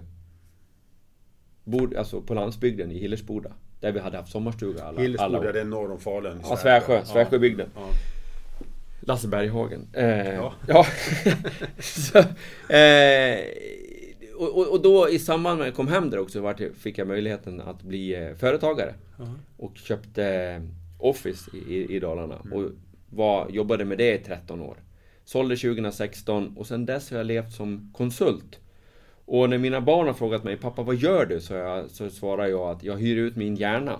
[1.63, 3.51] bor alltså på landsbygden i Hillersboda.
[3.79, 5.53] Där vi hade haft sommarstuga alla, alla Hillesboda, år.
[5.53, 6.39] det är norr om Falun.
[6.49, 6.55] Ja.
[6.57, 7.69] Svärsjö, Svärsjöbygden.
[7.75, 7.87] Ja.
[9.01, 9.87] Lasse Berghagen.
[9.93, 10.53] Eh, Ja.
[10.67, 10.85] ja.
[11.79, 12.17] så,
[12.73, 13.39] eh,
[14.37, 17.61] och, och- då i samband med att jag kom hem där också fick jag möjligheten
[17.61, 18.93] att bli eh, företagare.
[19.19, 19.25] Ja.
[19.57, 20.61] Och köpte eh,
[20.97, 22.35] Office i, i, Dalarna.
[22.51, 22.63] Och
[23.09, 24.77] var, jobbade med det i 13 år.
[25.25, 28.59] Sålde 2016 och sen dess har jag levt som konsult.
[29.25, 31.41] Och när mina barn har frågat mig Pappa vad gör du?
[31.41, 33.99] Så, jag, så svarar jag att jag hyr ut min hjärna.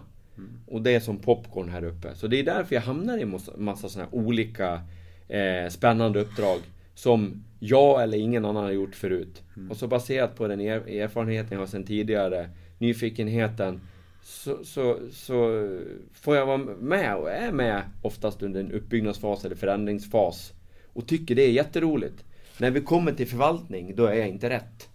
[0.67, 2.15] Och det är som popcorn här uppe.
[2.15, 4.81] Så det är därför jag hamnar i massa, massa såna här olika
[5.27, 6.59] eh, spännande uppdrag.
[6.95, 9.41] Som jag eller ingen annan har gjort förut.
[9.69, 13.81] Och så baserat på den er, erfarenheten jag har sedan tidigare, nyfikenheten.
[14.23, 15.67] Så, så, så
[16.13, 20.53] får jag vara med och är med oftast under en uppbyggnadsfas eller förändringsfas.
[20.93, 22.23] Och tycker det är jätteroligt.
[22.57, 24.89] När vi kommer till förvaltning, då är jag inte rätt.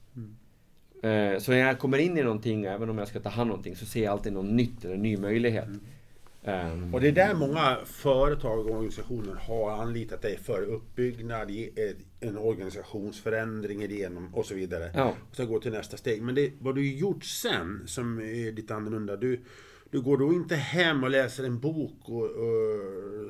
[1.03, 3.49] Eh, Så när jag kommer in i någonting, även om jag ska ta hand om
[3.49, 5.69] någonting, så ser jag alltid något nytt eller en ny möjlighet.
[6.45, 11.51] Ehm, Och det är där många företag och organisationer har anlitat dig för uppbyggnad,
[12.21, 14.91] en organisationsförändring igenom och så vidare.
[14.95, 15.15] Ja.
[15.31, 16.23] Och sen gå till nästa steg.
[16.23, 19.17] Men det, vad du gjort sen som är lite annorlunda.
[19.17, 19.41] Du,
[19.91, 22.86] du går då inte hem och läser en bok och, och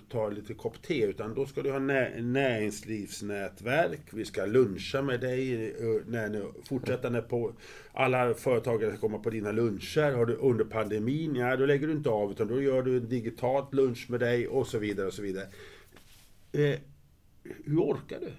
[0.08, 1.04] tar lite kopp te.
[1.04, 4.00] Utan då ska du ha nä, näringslivsnätverk.
[4.12, 5.70] Vi ska luncha med dig.
[5.70, 7.52] eh, När ni, fortsättande på
[7.92, 10.12] alla företagare ska komma på dina luncher.
[10.12, 12.30] Har du under pandemin, ja då lägger du inte av.
[12.30, 15.46] Utan då gör du en digitalt lunch med dig och så vidare och så vidare.
[16.52, 16.78] Eh,
[17.64, 18.32] hur orkar du?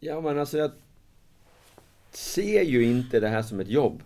[0.00, 0.70] Ja men alltså jag
[2.10, 4.02] ser ju inte det här som ett jobb.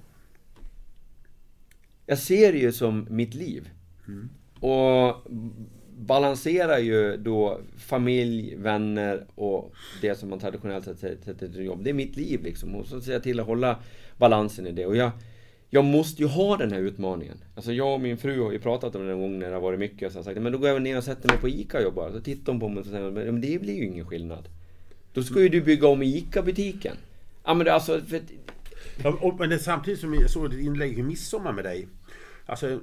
[2.07, 3.71] Jag ser det ju som mitt liv.
[4.61, 5.27] Och
[5.99, 11.84] balanserar ju då familj, vänner och det som man traditionellt sett sätter till jobb.
[11.84, 12.74] Det är mitt liv liksom.
[12.74, 13.78] Och så ser jag till att hålla
[14.16, 14.86] balansen i det.
[14.86, 15.11] Och jag,
[15.70, 17.36] jag måste ju ha den här utmaningen.
[17.55, 19.61] Alltså jag och min fru har ju pratat om det någon gång när det har
[19.61, 20.07] varit mycket.
[20.07, 21.78] Och Så jag har sagt, men då går jag ner och sätter mig på ICA
[21.78, 22.11] och jobbar.
[22.12, 24.49] Så tittar hon på mig och säger, men det blir ju ingen skillnad.
[25.12, 26.97] Då ska ju du bygga om ICA-butiken.
[27.45, 28.20] Ja men det är alltså, för,
[29.03, 31.88] Ja, och, men det, samtidigt som jag såg ditt inlägg i midsommar med dig.
[32.47, 32.80] Alltså,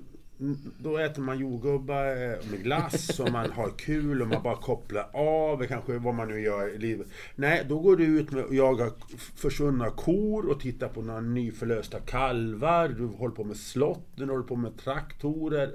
[0.77, 5.07] då äter man jordgubbar eh, med glass och man har kul och man bara kopplar
[5.13, 7.07] av, kanske vad man nu gör i livet.
[7.35, 8.91] Nej, då går du ut med och jagar
[9.35, 12.87] försvunna kor och tittar på några nyförlösta kalvar.
[12.87, 15.69] Du håller på med slott, du håller på med traktorer.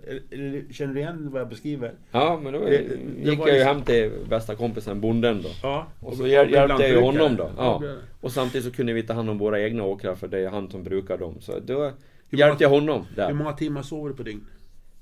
[0.72, 1.92] Känner du igen vad jag beskriver?
[2.10, 5.48] Ja, men då det, gick det jag ju liksom- hem till bästa kompisen, bonden då.
[5.62, 7.50] Ja, och, och så hjälpte jag ju honom då.
[7.56, 7.82] Ja.
[8.20, 10.70] Och samtidigt så kunde vi ta hand om våra egna åkrar för det är han
[10.70, 11.34] som brukar dem.
[11.40, 11.92] Så då
[12.30, 13.28] hjälpte jag honom där.
[13.28, 14.46] Hur många timmar sover du på dygn?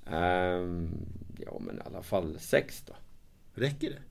[0.07, 0.89] Um,
[1.37, 2.95] ja, men i alla fall sex då.
[3.55, 4.03] Räcker det?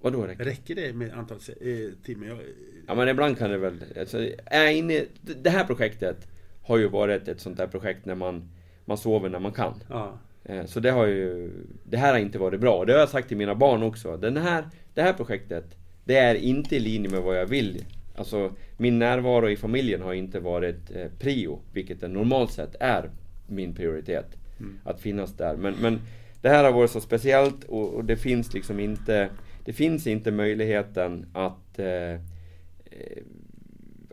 [0.00, 0.44] Vadå räcker?
[0.44, 2.40] Räcker det med antal eh, timmar?
[2.86, 3.84] Ja, men ibland kan det väl...
[3.98, 6.28] Alltså, är inne, det här projektet
[6.62, 8.50] har ju varit ett sånt där projekt när man,
[8.84, 9.74] man sover när man kan.
[9.88, 10.18] Ja.
[10.44, 11.50] Eh, så det har ju...
[11.84, 12.84] Det här har inte varit bra.
[12.84, 14.16] Det har jag sagt till mina barn också.
[14.16, 17.84] Den här, det här projektet, det är inte i linje med vad jag vill.
[18.16, 23.10] Alltså, min närvaro i familjen har inte varit eh, prio, vilket det normalt sett är
[23.46, 24.36] min prioritet.
[24.60, 24.78] Mm.
[24.84, 25.56] Att finnas där.
[25.56, 26.00] Men, men
[26.40, 29.28] det här har varit så speciellt och, och, det finns liksom inte
[29.64, 33.22] Det finns inte möjligheten att eh, eh,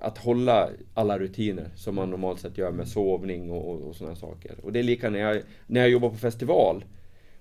[0.02, 4.56] Att hålla alla rutiner som man normalt sett gör med sovning och, och sådana saker.
[4.64, 6.86] Och det är lika när jag, när jag jobbar på festival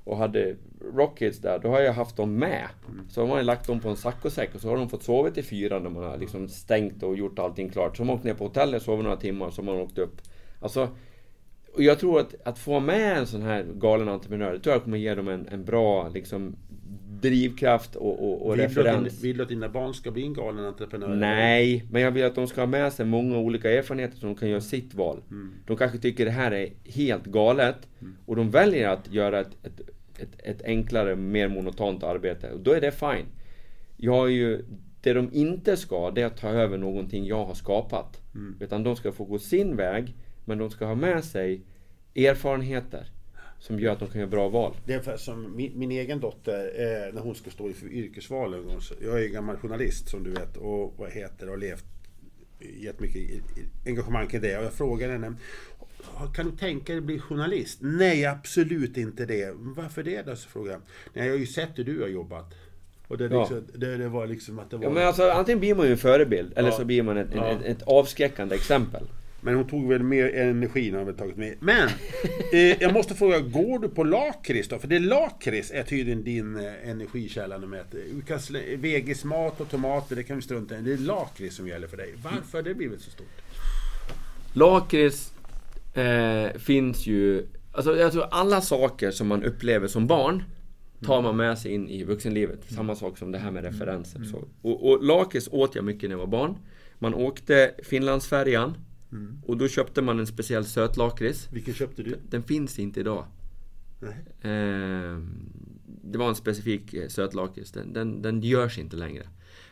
[0.04, 0.56] och hade
[0.94, 2.68] Rockets där, då har jag haft dem med.
[2.88, 3.08] Mm.
[3.08, 5.44] Så har man lagt dem på en saccosäck och så har de fått sova till
[5.44, 7.96] fyra när man har liksom stängt och gjort allting klart.
[7.96, 10.20] Så har man åkt ner på hotellet, sovit några timmar, så har man åkt upp.
[10.60, 10.88] Alltså,
[11.74, 14.84] och jag tror att, att få med en sån här galen entreprenör, det tror jag
[14.84, 16.56] kommer ge dem en, en bra liksom,
[17.20, 19.02] drivkraft och, och, och vill referens.
[19.02, 21.08] Du att, vill du att dina barn ska bli en galen entreprenör?
[21.08, 24.34] Nej, men jag vill att de ska ha med sig många olika erfarenheter så de
[24.34, 25.22] kan göra sitt val.
[25.30, 25.52] Mm.
[25.66, 28.16] De kanske tycker det här är helt galet mm.
[28.26, 29.80] och de väljer att göra ett, ett,
[30.18, 32.50] ett, ett, enklare, mer monotont arbete.
[32.50, 33.26] Och då är det fine.
[33.96, 34.64] Jag är ju,
[35.00, 38.20] det de inte ska, det är att ta över någonting jag har skapat.
[38.34, 38.56] Mm.
[38.60, 40.14] Utan de ska få gå sin väg
[40.44, 41.62] men de ska ha med sig
[42.14, 43.06] erfarenheter
[43.58, 44.76] som gör att de kan göra bra val.
[44.86, 48.80] Det är för, som min, min egen dotter, eh, när hon ska stå inför yrkesval.
[49.02, 51.84] Jag är gammal journalist som du vet och vad heter och levt
[52.80, 53.42] jättemycket
[53.86, 54.58] engagemang kring det.
[54.58, 55.34] Och jag frågade henne,
[56.34, 57.78] kan du tänka dig att bli journalist?
[57.82, 59.54] Nej, absolut inte det.
[59.56, 60.36] Varför det då?
[60.36, 60.80] Så frågade jag.
[61.12, 62.54] Nej, jag har ju sett hur du har jobbat.
[63.08, 63.78] Och det, liksom, ja.
[63.78, 64.84] det, det, var liksom att det var...
[64.84, 66.76] Ja, men alltså, antingen blir man ju en förebild, eller ja.
[66.76, 67.50] så blir man ett, ja.
[67.50, 69.06] ett, ett avskräckande exempel.
[69.44, 71.54] Men hon tog väl mer energi än hon tagit med.
[71.60, 71.88] Men!
[72.52, 74.78] Eh, jag måste fråga, går du på lakrits då?
[74.78, 78.78] För det lakrits är tydligen din eh, energikälla nummer ett.
[78.78, 80.80] Vegismat och tomater, det kan vi strunta i.
[80.80, 82.14] Det är lakrits som gäller för dig.
[82.22, 83.42] Varför har det blivit så stort?
[84.52, 85.32] Lakrits
[85.94, 87.46] eh, finns ju...
[87.72, 90.42] Alltså jag tror alla saker som man upplever som barn
[91.06, 92.60] tar man med sig in i vuxenlivet.
[92.68, 94.16] Samma sak som det här med referenser.
[94.16, 94.30] Mm.
[94.30, 94.44] Så.
[94.62, 96.56] Och, och lakrits åt jag mycket när jag var barn.
[96.98, 98.74] Man åkte Finlandsfärjan
[99.14, 99.38] Mm.
[99.46, 101.48] Och då köpte man en speciell sötlakrits.
[101.52, 102.16] Vilken köpte du?
[102.30, 103.26] Den finns inte idag.
[104.00, 104.16] Nej.
[104.40, 105.18] Eh,
[105.86, 107.72] det var en specifik eh, sötlakrits.
[107.72, 109.26] Den, den, den görs inte längre.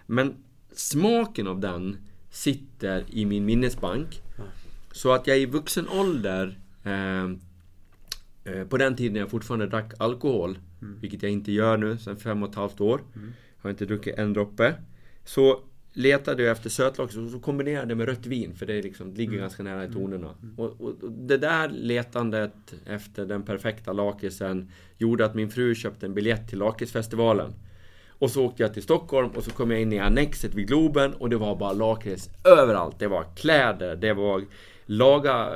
[0.07, 0.35] Men
[0.73, 1.97] smaken av den
[2.31, 4.23] sitter i min minnesbank.
[4.93, 7.41] Så att jag i vuxen ålder ehm,
[8.45, 11.01] eh, på den tiden jag fortfarande drack alkohol, mm.
[11.01, 13.01] vilket jag inte gör nu sedan fem och ett halvt år.
[13.17, 13.33] Mm.
[13.57, 14.75] Har inte druckit en droppe.
[15.25, 19.19] Så letade jag efter och så kombinerade det med rött vin för det, liksom, det
[19.19, 19.41] ligger mm.
[19.41, 20.35] ganska nära i tonerna.
[20.43, 20.55] Mm.
[20.57, 26.07] Och, och, och, det där letandet efter den perfekta lakritsen gjorde att min fru köpte
[26.07, 27.53] en biljett till lakritsfestivalen.
[28.09, 31.15] Och så åkte jag till Stockholm och så kom jag in i Annexet vid Globen
[31.15, 32.99] och det var bara lakrits överallt.
[32.99, 34.45] Det var kläder, det var
[34.87, 35.53] laga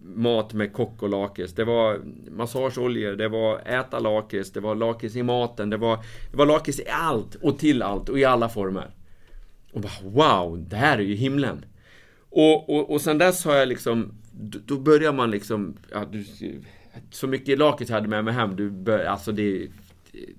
[0.00, 1.52] mat med kock och lakrits.
[1.54, 2.00] Det var
[2.30, 5.98] massageoljor, det var äta lakrits, det var lakrits i maten, det var,
[6.30, 8.90] det var lakrits i allt och till allt och i alla former.
[9.72, 11.64] Och bara wow, det här är ju himlen.
[12.30, 14.12] Och, och, och sen dess har jag liksom,
[14.66, 16.24] då börjar man liksom, ja, du,
[17.10, 19.68] så mycket lakrits jag hade med mig hem, du bör, alltså det,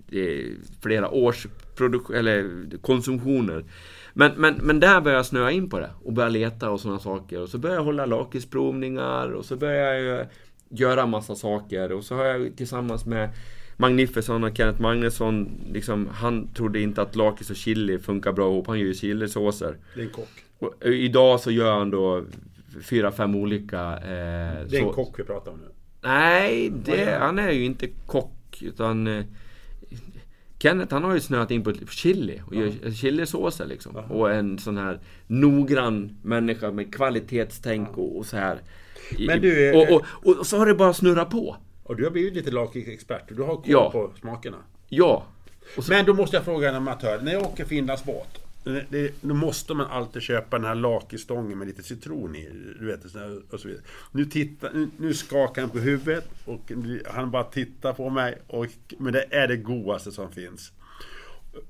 [0.09, 0.51] det är
[0.81, 2.49] flera års produktion, eller
[2.81, 3.65] konsumtioner.
[4.13, 6.99] Men, men, men där började jag snöa in på det och börja leta och sådana
[6.99, 7.41] saker.
[7.41, 10.27] Och så började jag hålla lakritsprovningar och så började jag
[10.69, 11.91] göra massa saker.
[11.91, 13.29] Och så har jag tillsammans med
[13.79, 18.67] Magnificent och Kenneth Magnusson, liksom, han trodde inte att lakrits och chili funkar bra ihop.
[18.67, 19.77] Han gör ju chilisåser.
[19.95, 20.29] Det är en kock.
[20.59, 22.23] Och idag så gör han då
[22.81, 23.79] fyra, fem olika...
[23.79, 25.67] Eh, det är en kock vi pratar om nu.
[26.01, 29.07] Nej, det, han är ju inte kock utan...
[29.07, 29.25] Eh,
[30.61, 33.95] Kenneth han har ju snöat in på chili och gör chilisåser liksom.
[33.95, 34.13] Aha.
[34.13, 38.61] Och en sån här noggrann människa med kvalitetstänk och, och så här.
[39.27, 41.57] Men du, och, och, och, så har det bara snurrat på.
[41.89, 43.23] Och du har blivit lite lakritsexpert.
[43.27, 43.91] Du har koll ja.
[43.91, 44.57] på smakerna.
[44.89, 45.25] Ja.
[45.75, 45.91] Så...
[45.91, 47.21] Men då måste jag fråga en amatör.
[47.21, 51.67] När jag åker Finlands båt det, då måste man alltid köpa den här lakistången med
[51.67, 52.49] lite citron i.
[52.79, 53.05] Du vet,
[53.51, 53.83] och så vidare.
[54.11, 56.71] Nu, tittar, nu, nu skakar han på huvudet och
[57.07, 58.37] han bara tittar på mig.
[58.47, 58.67] Och,
[58.97, 60.71] men det är det godaste som finns.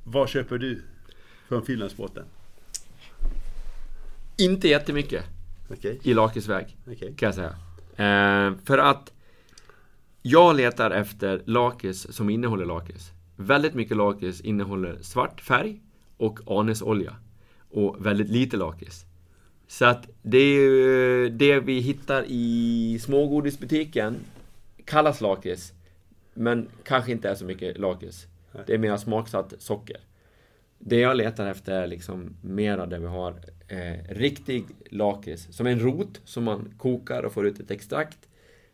[0.03, 0.82] Vad köper du
[1.47, 2.26] från Finlandsbåten?
[4.38, 5.24] Inte jättemycket
[5.72, 5.97] Okay.
[6.03, 7.13] i lakisväg, Okay.
[7.15, 7.55] kan jag säga.
[7.95, 9.11] Eh, för att
[10.22, 13.11] jag letar efter lakis som innehåller lakis.
[13.36, 15.82] Väldigt mycket lakis innehåller svart färg
[16.17, 17.15] och anesolja.
[17.70, 19.05] Och väldigt lite lakis.
[19.67, 24.15] Så att det det vi hittar i smågodisbutiken
[24.86, 25.74] kallas lakis.
[26.34, 28.28] Men kanske inte är så mycket lakis.
[28.65, 29.97] Det är mer smaksatt socker.
[30.80, 33.34] Det jag letar efter är liksom mera där vi har
[33.67, 35.47] eh, riktig lakrits.
[35.51, 38.28] Som en rot som man kokar och får ut ett extrakt.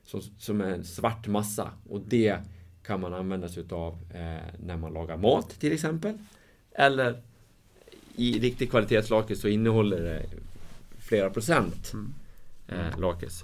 [0.06, 1.72] Som, som är en svart massa.
[1.90, 2.38] Och det
[2.84, 6.18] kan man använda sig utav eh, när man lagar mat till exempel.
[6.72, 7.22] Eller
[8.16, 10.26] i riktig kvalitetslakrits så innehåller det
[11.00, 11.94] flera procent
[12.68, 13.44] eh, lakrits.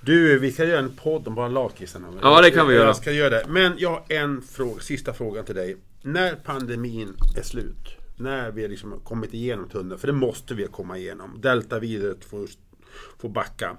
[0.00, 2.08] Du, vi ska göra en podd om bara lakrisarna.
[2.22, 2.86] Ja, det kan vi göra.
[2.86, 3.44] Jag ska göra det.
[3.48, 5.76] Men jag har en fråga, sista fråga till dig.
[6.02, 10.66] När pandemin är slut, när vi har liksom kommit igenom tunneln, för det måste vi
[10.66, 11.40] komma igenom.
[11.40, 12.48] Deltaviruset får,
[13.18, 13.76] får backa.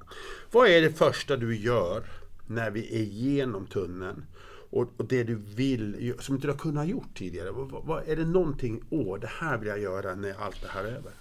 [0.51, 2.03] Vad är det första du gör
[2.47, 4.25] när vi är igenom tunneln?
[4.69, 7.51] Och, och det du vill, som inte du har kunnat gjort tidigare.
[7.51, 10.83] Vad, vad, är det någonting, åh, det här vill jag göra när allt det här
[10.83, 11.11] är över?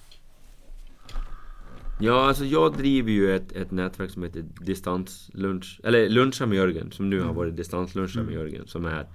[2.00, 6.92] Ja, alltså jag driver ju ett, ett nätverk som heter Distanslunch, eller Luncha med Jörgen,
[6.92, 9.06] som nu har varit Distansluncha med Jörgen, som är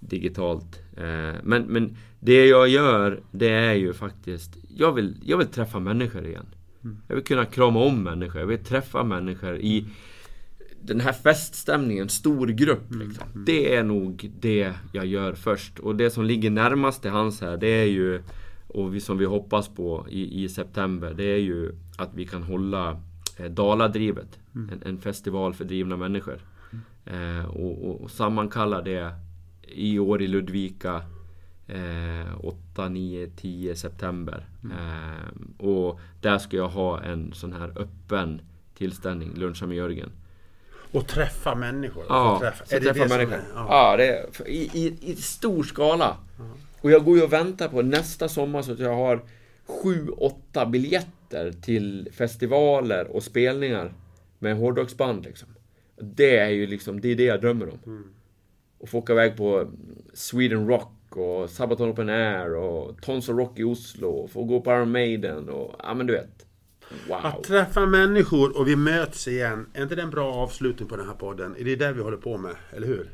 [0.00, 0.80] digitalt.
[0.96, 5.80] Eh, men, men det jag gör, det är ju faktiskt, jag vill, jag vill träffa
[5.80, 6.46] människor igen.
[7.08, 9.86] Jag vill kunna krama om människor, jag vill träffa människor i
[10.82, 13.44] den här feststämningen, stor grupp liksom.
[13.46, 15.78] Det är nog det jag gör först.
[15.78, 18.22] Och det som ligger närmast till hands här, det är ju
[18.68, 22.42] och vi, som vi hoppas på i, i september, det är ju att vi kan
[22.42, 23.00] hålla
[23.36, 24.38] eh, Daladrivet.
[24.54, 26.40] En, en festival för drivna människor.
[27.04, 29.14] Eh, och, och, och sammankalla det
[29.62, 31.02] i år i Ludvika
[31.68, 34.46] eh, 8, 9, 10 september.
[34.64, 38.40] Eh, och där ska jag ha en sån här öppen
[38.74, 40.10] tillställning, luncha med Jörgen.
[40.92, 42.04] Och träffa människor.
[42.08, 43.34] Ja, träffa, så är det träffa det människor.
[43.34, 43.96] är- Ja, Ja.
[43.96, 46.16] det är i, i, i stor skala.
[46.80, 49.20] Och jag går ju och väntar på nästa sommar så att jag har
[49.66, 53.92] sju, åtta biljetter till festivaler och spelningar
[54.38, 55.48] med hårdrocksband liksom.
[56.00, 57.78] Det är ju liksom, det är det jag drömmer om.
[57.86, 58.04] Mm.
[58.78, 59.70] Och få åka iväg på
[60.14, 64.60] Sweden Rock och Sabaton Open Air och Tons of Rock i Oslo och få gå
[64.60, 66.46] på Iron Maiden och, ja men du vet.
[67.08, 67.18] Wow.
[67.22, 69.66] Att träffa människor och vi möts igen.
[69.74, 71.56] Är inte det en bra avslutning på den här podden?
[71.58, 72.56] Är det det vi håller på med?
[72.70, 73.10] Eller hur?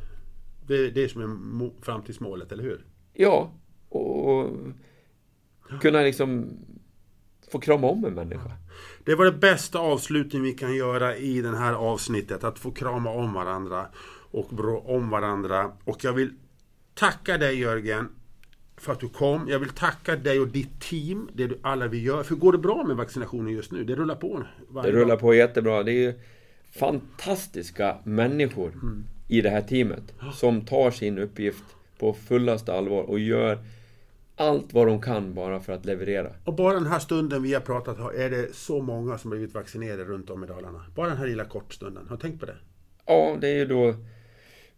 [0.67, 2.85] Det är det som är framtidsmålet, eller hur?
[3.13, 3.53] Ja,
[3.89, 4.51] och
[5.81, 6.59] kunna liksom
[7.53, 8.51] få krama om en människa.
[9.05, 12.45] Det var det bästa avslutning vi kan göra i det här avsnittet.
[12.45, 13.87] Att få krama om varandra
[14.31, 15.73] och bra om varandra.
[15.85, 16.35] Och jag vill
[16.95, 18.09] tacka dig Jörgen
[18.77, 19.49] för att du kom.
[19.49, 22.23] Jag vill tacka dig och ditt team, det du alla vi gör.
[22.23, 23.85] För går det bra med vaccinationen just nu?
[23.85, 24.43] Det rullar på
[24.83, 25.21] Det rullar dag.
[25.21, 25.83] på jättebra.
[25.83, 26.15] Det är
[26.71, 28.73] fantastiska människor
[29.29, 31.65] i det här teamet som tar sin uppgift
[31.99, 33.59] på fullaste allvar och gör
[34.37, 36.31] allt vad de kan bara för att leverera.
[36.45, 40.05] Och bara den här stunden vi har pratat är det så många som blivit vaccinerade
[40.05, 40.85] runt om i Dalarna.
[40.95, 42.07] Bara den här lilla kortstunden.
[42.09, 42.57] Har du tänkt på det?
[43.07, 43.95] Ja, det är ju då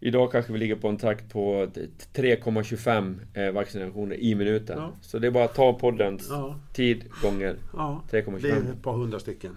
[0.07, 1.66] Idag kanske vi ligger på en takt på
[2.14, 4.78] 3,25 eh, vaccinationer i minuten.
[4.78, 4.92] Ja.
[5.00, 6.57] Så det är bara att ta poddens Ja.
[6.72, 8.38] tid gånger Ja, 3,25.
[8.42, 9.57] det är ett par hundra stycken.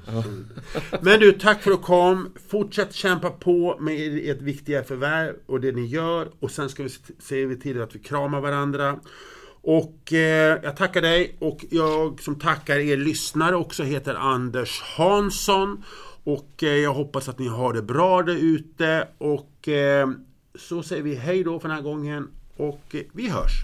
[1.01, 2.33] Men du, tack för att du kom.
[2.49, 6.27] Fortsätt kämpa på med ert viktiga förvärv och det ni gör.
[6.39, 6.89] Och sen ska vi
[7.19, 8.99] se- vi till att vi kramar varandra.
[9.61, 15.83] Och eh, jag tackar dig och jag som tackar er lyssnare också heter Anders Hansson.
[16.23, 19.07] Och eh, jag hoppas att ni har det bra där ute.
[19.17, 20.09] Och eh,
[20.57, 22.27] så säger vi hej då för den här gången
[22.57, 23.63] och eh, vi hörs.